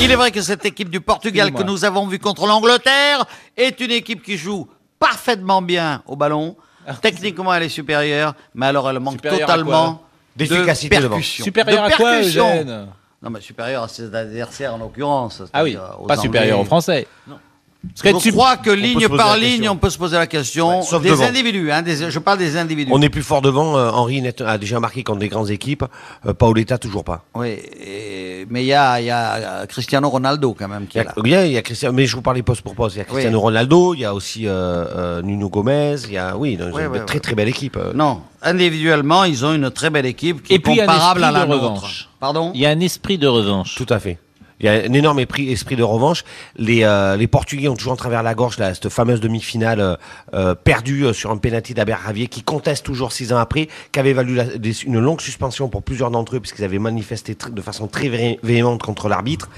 Il 0.00 0.10
est 0.12 0.16
vrai 0.16 0.30
que 0.30 0.42
cette 0.42 0.64
équipe 0.64 0.90
du 0.90 1.00
Portugal 1.00 1.52
que 1.52 1.62
nous 1.62 1.84
avons 1.84 2.06
vue 2.06 2.18
contre 2.18 2.46
l'Angleterre 2.46 3.24
est 3.56 3.80
une 3.80 3.90
équipe 3.90 4.22
qui 4.22 4.36
joue 4.36 4.68
parfaitement 4.98 5.62
bien 5.62 6.02
au 6.06 6.16
ballon. 6.16 6.56
Techniquement, 7.02 7.52
elle 7.52 7.64
est 7.64 7.68
supérieure, 7.68 8.34
mais 8.54 8.66
alors 8.66 8.88
elle 8.88 9.00
manque 9.00 9.14
Supérieure 9.14 9.50
à 9.50 9.54
totalement 9.54 10.02
D'efficacité 10.36 10.96
de 10.96 11.02
devant. 11.02 11.16
percussion. 11.16 11.44
Supérieur 11.44 11.86
De 11.88 11.92
à 11.92 11.96
quoi. 11.96 12.18
Eugène? 12.20 12.86
Non, 13.22 13.30
mais 13.30 13.40
supérieur 13.40 13.82
à 13.84 13.88
ses 13.88 14.14
adversaires 14.14 14.74
en 14.74 14.78
l'occurrence. 14.78 15.42
Ah 15.52 15.64
oui, 15.64 15.76
pas 16.06 16.16
supérieur 16.16 16.60
aux 16.60 16.64
Français. 16.64 17.06
Non. 17.26 17.38
Parce 17.94 18.02
qu'être 18.02 18.18
Je 18.18 18.22
sup- 18.24 18.32
crois 18.34 18.56
que 18.56 18.70
ligne 18.70 19.08
par 19.08 19.36
ligne, 19.36 19.68
on 19.68 19.76
peut 19.76 19.90
se 19.90 19.98
poser 19.98 20.16
la 20.16 20.26
question. 20.26 20.80
Ouais, 20.80 20.82
sauf 20.84 21.02
des 21.02 21.10
devant. 21.10 21.24
individus, 21.24 21.70
hein, 21.72 21.82
des- 21.82 22.10
je 22.10 22.18
parle 22.18 22.38
des 22.38 22.56
individus. 22.56 22.90
On 22.94 23.00
est 23.02 23.08
plus 23.08 23.22
fort 23.22 23.42
devant. 23.42 23.76
euh, 23.76 23.90
Henri 23.90 24.20
net- 24.22 24.40
a 24.40 24.58
déjà 24.58 24.80
marqué 24.80 25.02
contre 25.02 25.20
des 25.20 25.28
grandes 25.28 25.50
équipes. 25.50 25.84
Euh, 26.26 26.34
Paoletta, 26.34 26.78
toujours 26.78 27.04
pas. 27.04 27.24
Oui, 27.34 27.48
et- 27.48 28.46
mais 28.50 28.62
il 28.62 28.66
y 28.66 28.72
a, 28.72 29.00
il 29.00 29.06
y 29.06 29.10
a 29.10 29.34
euh, 29.34 29.66
Cristiano 29.66 30.08
Ronaldo 30.08 30.54
quand 30.58 30.68
même 30.68 30.86
qui 30.86 30.98
est 30.98 31.04
là. 31.04 31.12
il 31.24 31.30
y 31.30 31.34
a- 31.34 31.46
il 31.46 31.52
y 31.52 31.56
a 31.58 31.62
Cristiano, 31.62 31.94
mais 31.94 32.06
je 32.06 32.14
vous 32.16 32.22
parlais 32.22 32.42
poste 32.42 32.62
pour 32.62 32.74
poste. 32.74 32.96
Il 32.96 32.98
y 32.98 33.02
a 33.02 33.04
Cristiano 33.04 33.40
Ronaldo, 33.40 33.94
il 33.94 34.00
y 34.00 34.04
a 34.04 34.14
aussi 34.14 34.46
euh, 34.46 34.50
euh, 34.94 35.22
Nuno 35.22 35.48
Gomez, 35.48 35.96
il 36.06 36.12
y 36.12 36.18
a, 36.18 36.36
oui, 36.36 36.56
donc, 36.56 36.74
Ouais, 36.74 36.84
une 36.86 37.04
très 37.04 37.20
très 37.20 37.34
belle 37.34 37.48
équipe. 37.48 37.76
euh. 37.76 37.92
Non, 37.94 38.20
individuellement, 38.42 39.24
ils 39.24 39.44
ont 39.44 39.54
une 39.54 39.70
très 39.70 39.90
belle 39.90 40.06
équipe 40.06 40.42
qui 40.42 40.52
Et 40.52 40.56
est 40.56 40.58
puis, 40.58 40.72
il 40.72 40.76
y 40.76 40.80
a 40.80 40.84
un 40.84 40.86
comparable 40.86 41.24
à 41.24 41.30
la 41.30 41.46
nôtre. 41.46 41.62
revanche. 41.62 42.08
Pardon? 42.20 42.50
Il 42.54 42.60
y 42.60 42.66
a 42.66 42.70
un 42.70 42.80
esprit 42.80 43.18
de 43.18 43.26
revanche. 43.26 43.74
Tout 43.76 43.86
à 43.90 43.98
fait. 43.98 44.18
Il 44.60 44.66
y 44.66 44.68
a 44.68 44.72
un 44.72 44.92
énorme 44.92 45.18
esprit, 45.20 45.76
de 45.76 45.82
revanche. 45.82 46.24
Les, 46.56 46.82
euh, 46.82 47.16
les 47.16 47.26
Portugais 47.26 47.68
ont 47.68 47.74
toujours 47.76 47.92
en 47.92 47.96
travers 47.96 48.22
la 48.22 48.34
gorge 48.34 48.56
cette 48.56 48.88
fameuse 48.88 49.20
demi-finale 49.20 49.80
euh, 49.80 49.96
euh, 50.34 50.54
perdue 50.54 51.12
sur 51.12 51.30
un 51.30 51.36
penalty 51.36 51.74
d'Aber 51.74 51.94
Ravier 51.94 52.26
qui 52.28 52.42
conteste 52.42 52.84
toujours 52.86 53.12
six 53.12 53.32
ans 53.32 53.38
après, 53.38 53.68
qui 53.92 53.98
avait 54.00 54.14
valu 54.14 54.38
une 54.86 54.98
longue 54.98 55.20
suspension 55.20 55.68
pour 55.68 55.82
plusieurs 55.82 56.10
d'entre 56.10 56.36
eux 56.36 56.40
puisqu'ils 56.40 56.64
avaient 56.64 56.78
manifesté 56.78 57.36
de 57.50 57.62
façon 57.62 57.86
très 57.86 58.08
vé- 58.08 58.38
véhémente 58.42 58.82
contre 58.82 59.08
l'arbitre. 59.08 59.50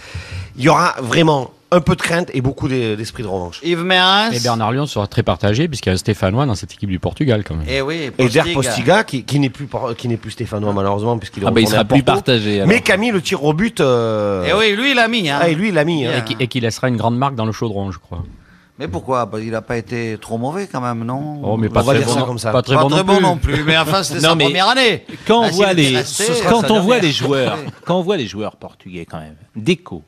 Il 0.57 0.65
y 0.65 0.69
aura 0.69 0.97
vraiment 1.01 1.53
un 1.71 1.81
peu 1.81 1.95
de 1.97 2.01
crainte 2.01 2.31
et 2.33 2.41
beaucoup 2.41 2.67
d'e- 2.69 2.95
d'esprit 2.97 3.23
de 3.23 3.29
revanche. 3.29 3.61
Yves 3.63 3.85
Mérins 3.85 4.31
Et 4.31 4.41
Bernard 4.41 4.73
Lyon 4.73 4.87
sera 4.87 5.07
très 5.07 5.23
partagé 5.23 5.69
puisqu'il 5.69 5.91
y 5.91 5.93
a 5.93 5.95
un 5.95 5.99
Stéphanois 5.99 6.47
dans 6.47 6.55
cette 6.55 6.73
équipe 6.73 6.89
du 6.89 6.99
Portugal 6.99 7.45
quand 7.45 7.57
même. 7.57 7.67
Eh 7.69 7.83
oui, 7.83 8.11
Et 8.19 8.29
Der 8.29 8.45
Postiga. 8.45 8.55
Postiga, 8.55 9.05
qui, 9.05 9.25
qui 9.25 9.39
n'est 9.39 9.51
plus 9.51 9.67
por- 9.67 9.95
qui 9.95 10.09
n'est 10.09 10.17
plus 10.17 10.31
stéphanois 10.31 10.73
malheureusement 10.73 11.19
puisqu'il 11.19 11.43
est 11.43 11.47
Ah 11.47 11.51
bah, 11.51 11.61
il 11.61 11.69
sera 11.69 11.85
plus 11.85 12.03
Porto. 12.03 12.21
partagé. 12.23 12.57
alors. 12.57 12.69
Mais 12.69 12.81
Camille 12.81 13.11
le 13.11 13.21
tir 13.21 13.45
au 13.45 13.53
but. 13.53 13.81
euh, 13.81 14.47
Eh 14.49 14.55
oui, 14.55 14.75
lui, 14.77 14.93
il 14.93 14.99
a 14.99 15.09
mis. 15.09 15.29
Hein. 15.29 15.39
Ah, 15.43 15.49
et 15.51 15.55
lui 15.55 15.69
il 15.69 15.77
a 15.79 15.85
mis. 15.85 16.07
hein. 16.07 16.13
Et 16.19 16.25
qui, 16.25 16.37
et 16.41 16.47
qui 16.49 16.61
laissera 16.61 16.89
une 16.89 16.97
grande 16.97 17.19
marque 17.19 17.35
dans 17.35 17.45
le 17.47 17.53
chaudron, 17.53 17.91
je 17.93 17.99
crois. 17.99 18.25
Mais 18.79 18.87
pourquoi? 18.89 19.27
Bah, 19.27 19.39
Il 19.41 19.51
n'a 19.51 19.61
pas 19.61 19.77
été 19.77 20.17
trop 20.21 20.39
mauvais 20.39 20.69
quand 20.71 20.81
même, 20.81 21.05
non? 21.05 21.41
Oh, 21.43 21.57
mais 21.57 21.69
On 21.69 21.73
pas 21.73 21.83
va 21.83 21.93
très 21.95 21.99
dire 21.99 22.07
bon, 22.07 22.15
ça 22.15 22.21
non- 22.21 22.27
comme 22.27 22.39
ça. 22.39 22.53
Pas 22.53 22.63
très 22.63 22.77
Pas 22.77 22.83
bon, 22.83 22.89
très 22.89 22.99
non 23.01 23.05
bon 23.05 23.15
plus. 23.17 23.23
non 23.25 23.37
plus, 23.37 23.65
mais 23.65 23.77
enfin, 23.77 24.03
c'était 24.05 24.21
sa 24.27 24.35
mais 24.37 24.45
première 24.45 24.69
année. 24.69 25.05
Quand 25.27 25.41
on 25.41 25.43
Ah, 25.43 25.49
s'il 25.49 25.57
voit 25.57 25.73
les, 25.75 25.95
quand 26.49 26.71
on 26.71 26.81
voit 26.81 26.99
les 27.01 27.11
joueurs, 27.13 27.59
Oui. 27.63 27.71
quand 27.85 27.99
on 27.99 28.03
voit 28.03 28.17
les 28.17 28.27
joueurs 28.29 28.57
portugais 28.57 29.05
quand 29.05 29.19
même, 29.19 29.35
Deco, 29.57 30.05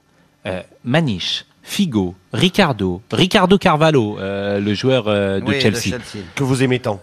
euh, 0.47 0.63
Maniche, 0.85 1.45
Figo, 1.71 2.17
Ricardo, 2.33 3.01
Ricardo 3.13 3.57
Carvalho, 3.57 4.19
euh, 4.19 4.59
le 4.59 4.75
joueur 4.75 5.05
euh, 5.07 5.39
de 5.39 5.47
Oui, 5.47 5.61
Chelsea. 5.61 5.97
Que 6.35 6.43
vous 6.43 6.65
aimez 6.65 6.81
tant. 6.81 7.01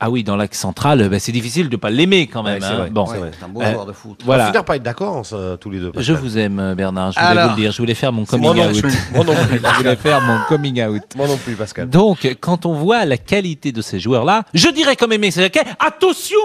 Ah 0.00 0.10
oui, 0.10 0.24
dans 0.24 0.34
l'axe 0.34 0.58
central, 0.58 1.08
ben, 1.08 1.20
c'est 1.20 1.30
difficile 1.30 1.68
de 1.68 1.76
pas 1.76 1.88
l'aimer 1.88 2.26
quand 2.26 2.42
même. 2.42 2.60
Ouais, 2.60 2.68
c'est 2.68 2.74
hein. 2.74 2.88
Bon, 2.90 3.06
c'est 3.06 3.18
vrai. 3.18 3.30
C'est 3.38 3.44
un 3.44 3.48
beau 3.48 3.62
Euh, 3.62 3.70
joueur 3.72 3.86
de 3.86 3.92
foot. 3.92 4.18
On 4.22 4.26
va 4.26 4.34
voilà. 4.34 4.46
finir 4.46 4.64
par 4.64 4.74
être 4.74 4.82
d'accord 4.82 5.18
hein, 5.32 5.56
tous 5.60 5.70
les 5.70 5.78
deux. 5.78 5.92
Je 5.96 6.12
vous 6.14 6.36
aime, 6.36 6.58
euh, 6.58 6.74
Bernard. 6.74 7.12
Je 7.12 7.20
voulais 7.20 7.30
Alors. 7.30 7.50
vous 7.50 7.56
le 7.56 7.62
dire. 7.62 7.70
Je 7.70 7.78
voulais 7.78 7.94
faire 7.94 8.12
mon 8.12 8.24
coming 8.24 8.44
Moi 8.44 8.54
non 8.56 8.70
out. 8.72 8.82
Moi 9.14 9.24
non 9.24 9.34
plus. 9.46 9.60
je 9.64 9.76
voulais 9.76 9.94
faire 9.94 10.20
mon 10.20 10.38
coming 10.48 10.82
out. 10.84 11.02
Moi 11.14 11.28
non 11.28 11.36
plus, 11.36 11.54
Pascal. 11.54 11.88
Donc, 11.88 12.26
quand 12.40 12.66
on 12.66 12.74
voit 12.74 13.04
la 13.04 13.16
qualité 13.18 13.70
de 13.70 13.80
ces 13.82 14.00
joueurs-là, 14.00 14.42
je 14.52 14.68
dirais 14.70 14.96
quand 14.96 15.06
même, 15.06 15.22
c'est 15.30 15.42
laquelle 15.42 15.66
Attention 15.78 16.40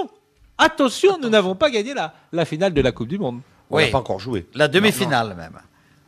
Attention, 0.60 1.18
nous 1.20 1.30
n'avons 1.30 1.56
pas 1.56 1.72
gagné 1.72 1.96
la, 1.96 2.14
la 2.32 2.46
finale 2.46 2.76
de 2.76 2.82
la 2.82 2.92
Coupe 2.92 3.08
du 3.08 3.18
Monde. 3.18 3.40
On 3.72 3.78
n'a 3.80 3.86
Oui. 3.86 3.90
pas 3.92 3.98
encore 3.98 4.20
joué. 4.20 4.46
La 4.54 4.68
demi-finale 4.68 5.30
même. 5.36 5.58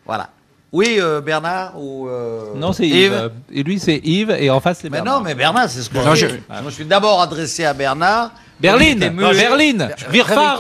Voilà. 0.06 0.30
Oui, 0.72 0.98
euh, 1.00 1.20
Bernard 1.22 1.74
ou 1.82 2.08
euh, 2.08 2.54
Non, 2.56 2.74
c'est 2.74 2.88
Yves. 2.88 3.32
Et 3.52 3.64
lui, 3.64 3.80
c'est 3.80 3.98
Yves, 4.04 4.30
et 4.38 4.50
en 4.52 4.60
face, 4.60 4.80
c'est 4.82 4.90
Mais 4.90 4.98
Bernard. 4.98 5.20
non, 5.20 5.24
mais 5.26 5.34
Bernard, 5.36 5.68
c'est 5.70 5.82
ce 5.82 5.90
qu'on 5.90 6.04
Non, 6.04 6.14
je- 6.16 6.28
Je 6.28 6.64
me 6.64 6.70
suis 6.70 6.86
d'abord 6.86 7.22
adressé 7.22 7.66
à 7.66 7.74
Bernard. 7.74 8.32
Berlin. 8.60 8.96
Berlin, 8.98 9.74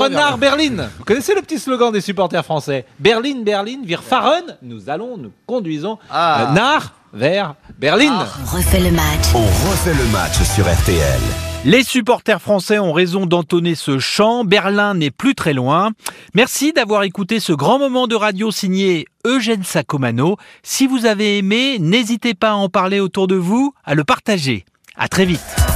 nach 0.09 0.37
Berlin. 0.37 0.89
Vous 0.97 1.03
connaissez 1.03 1.35
le 1.35 1.41
petit 1.41 1.59
slogan 1.59 1.91
des 1.91 2.01
supporters 2.01 2.45
français? 2.45 2.85
Berlin, 2.97 3.41
Berlin, 3.43 3.79
wir 3.83 4.01
fahren. 4.01 4.57
Nous 4.61 4.89
allons, 4.89 5.17
nous 5.17 5.31
conduisons 5.45 5.97
Ah. 6.09 6.43
euh, 6.49 6.53
nach 6.53 6.93
vers 7.13 7.55
Berlin. 7.77 8.25
On 8.51 8.55
refait 8.57 8.79
le 8.79 8.91
match. 8.91 9.33
On 9.35 9.39
refait 9.69 9.93
le 9.93 10.05
match 10.13 10.41
sur 10.55 10.65
RTL. 10.65 11.48
Les 11.65 11.83
supporters 11.83 12.41
français 12.41 12.79
ont 12.79 12.93
raison 12.93 13.25
d'entonner 13.25 13.75
ce 13.75 13.99
chant. 13.99 14.45
Berlin 14.45 14.93
n'est 14.93 15.11
plus 15.11 15.35
très 15.35 15.53
loin. 15.53 15.91
Merci 16.33 16.71
d'avoir 16.71 17.03
écouté 17.03 17.41
ce 17.41 17.51
grand 17.51 17.77
moment 17.77 18.07
de 18.07 18.15
radio 18.15 18.49
signé 18.49 19.05
Eugène 19.25 19.63
Sacomano. 19.63 20.37
Si 20.63 20.87
vous 20.87 21.05
avez 21.05 21.37
aimé, 21.37 21.77
n'hésitez 21.77 22.33
pas 22.33 22.51
à 22.51 22.55
en 22.55 22.69
parler 22.69 23.01
autour 23.01 23.27
de 23.27 23.35
vous, 23.35 23.73
à 23.83 23.93
le 23.93 24.05
partager. 24.05 24.63
À 24.95 25.09
très 25.09 25.25
vite. 25.25 25.68